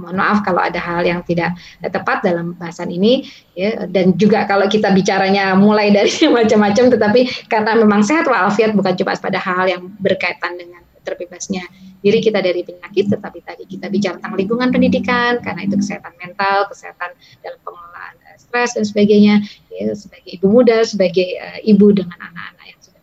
[0.00, 3.86] mohon maaf kalau ada hal yang tidak tepat dalam bahasan ini ya.
[3.86, 9.16] Dan juga kalau kita bicaranya mulai dari macam-macam tetapi karena memang sehat walafiat bukan cuma
[9.16, 11.68] pada hal yang berkaitan dengan terbebasnya
[12.00, 16.68] diri kita dari penyakit tetapi tadi kita bicara tentang lingkungan pendidikan karena itu kesehatan mental
[16.72, 17.12] kesehatan
[17.44, 22.64] dalam pengelolaan uh, stres dan sebagainya ya, sebagai ibu muda sebagai uh, ibu dengan anak-anak
[22.64, 23.02] yang sudah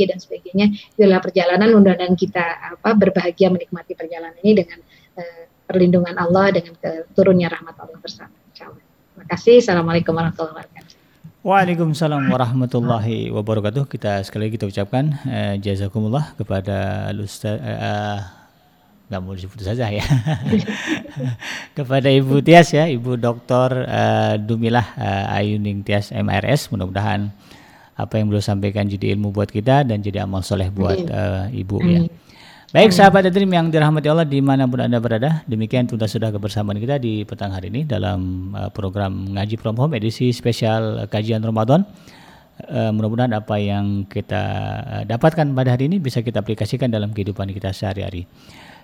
[0.00, 4.78] dan sebagainya itu adalah perjalanan mudah-mudahan kita apa berbahagia menikmati perjalanan ini dengan
[5.70, 6.74] perlindungan Allah dengan
[7.14, 8.34] turunnya rahmat Allah bersama.
[8.50, 9.62] Terima kasih.
[9.62, 10.98] Assalamualaikum warahmatullahi wabarakatuh.
[11.46, 13.86] Waalaikumsalam warahmatullahi wabarakatuh.
[13.86, 18.18] Kita sekali lagi kita ucapkan eh, jazakumullah kepada Ustaz eh, uh,
[19.10, 20.06] nggak mau disebut saja ya
[21.78, 23.82] kepada Ibu Tias ya Ibu Dr.
[23.82, 27.26] Uh, Dumilah uh, Ayuning Tias MRS mudah-mudahan
[27.98, 31.76] apa yang beliau sampaikan jadi ilmu buat kita dan jadi amal soleh buat uh, Ibu
[31.90, 32.06] ya.
[32.70, 36.78] Baik sahabat Dream yang dirahmati Allah di mana pun Anda berada Demikian tuntas sudah kebersamaan
[36.78, 41.82] kita di petang hari ini Dalam uh, program Ngaji From Home edisi spesial kajian Ramadan.
[42.62, 44.42] Uh, Mudah-mudahan apa yang kita
[44.86, 48.30] uh, dapatkan pada hari ini Bisa kita aplikasikan dalam kehidupan kita sehari-hari.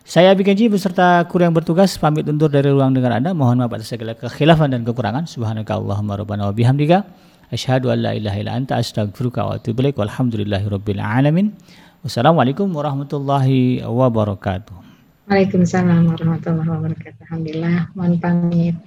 [0.03, 3.39] Saya Abi Kenji beserta kru yang bertugas Pamit undur dari ruang dengan Anda.
[3.39, 5.31] Mohon maaf atas segala kekhilafan dan kekurangan.
[5.31, 7.07] Subhanaka Allahumma rabbana wa bihamdika.
[7.55, 9.95] Asyhadu an la ilaha illa anta astaghfiruka wa atubu ilaik.
[9.95, 11.55] Walhamdulillahi rabbil alamin
[12.07, 14.79] Wassalamualaikum warahmatullahi wabarakatuh.
[15.27, 17.19] Waalaikumsalam warahmatullahi wabarakatuh.
[17.27, 18.79] Alhamdulillah, mohon pamit.